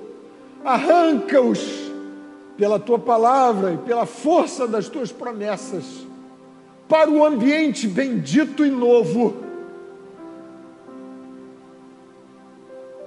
Arranca-os 0.64 1.91
pela 2.58 2.80
tua 2.80 3.00
palavra 3.00 3.74
e 3.74 3.78
pela 3.78 4.06
força 4.06 4.68
das 4.68 4.88
tuas 4.88 5.12
promessas 5.12 6.06
para 6.88 7.10
o 7.10 7.26
ambiente 7.26 7.88
bendito 7.88 8.66
e 8.66 8.70
novo 8.70 9.36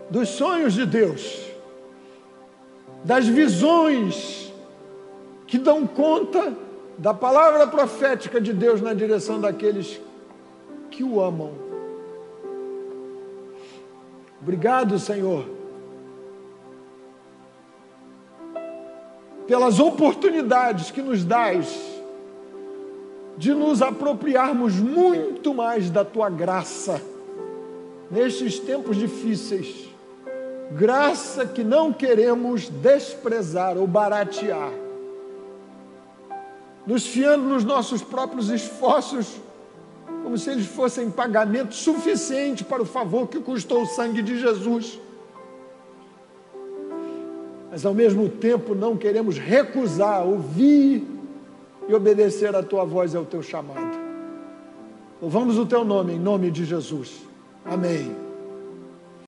dos 0.09 0.29
sonhos 0.29 0.75
de 0.75 0.87
Deus, 0.87 1.41
das 3.05 3.27
visões 3.27 4.53
que 5.47 5.59
dão 5.59 5.87
conta 5.87 6.55
da 6.97 7.13
palavra 7.13 7.67
profética 7.67 8.41
de 8.41 8.53
Deus 8.53 8.81
na 8.81 8.95
direção 8.95 9.41
daqueles 9.41 10.01
que 10.91 11.03
o 11.03 11.21
amam. 11.21 11.53
Obrigado, 14.41 14.99
Senhor, 14.99 15.47
pelas 19.47 19.79
oportunidades 19.79 20.91
que 20.91 21.03
nos 21.03 21.25
dás 21.25 21.95
de 23.37 23.53
nos 23.53 23.83
apropriarmos 23.83 24.75
muito 24.75 25.53
mais 25.53 25.91
da 25.91 26.05
tua 26.05 26.31
graça 26.31 27.01
nestes 28.11 28.59
tempos 28.59 28.97
difíceis. 28.97 29.89
Graça 30.73 31.45
que 31.45 31.63
não 31.63 31.93
queremos 31.93 32.69
desprezar 32.69 33.77
ou 33.77 33.87
baratear, 33.87 34.73
nos 36.87 37.07
fiando 37.07 37.45
nos 37.45 37.65
nossos 37.65 38.03
próprios 38.03 38.49
esforços, 38.51 39.41
como 40.23 40.39
se 40.39 40.51
eles 40.51 40.67
fossem 40.67 41.11
pagamento 41.11 41.75
suficiente 41.75 42.65
para 42.65 42.83
o 42.83 42.87
favor 42.87 43.29
que 43.29 43.41
custou 43.41 43.83
o 43.83 43.87
sangue 43.87 44.23
de 44.23 44.39
Jesus. 44.39 44.99
Mas 47.75 47.85
ao 47.85 47.93
mesmo 47.93 48.29
tempo 48.29 48.73
não 48.73 48.97
queremos 48.97 49.37
recusar, 49.37 50.25
ouvir 50.25 51.05
e 51.89 51.93
obedecer 51.93 52.55
a 52.55 52.63
tua 52.63 52.85
voz 52.85 53.15
e 53.15 53.17
ao 53.17 53.25
teu 53.25 53.43
chamado. 53.43 53.99
Louvamos 55.21 55.59
o 55.59 55.67
teu 55.67 55.85
nome, 55.85 56.13
em 56.13 56.21
nome 56.21 56.53
de 56.53 56.65
Jesus. 56.65 57.23
Amém. 57.65 58.24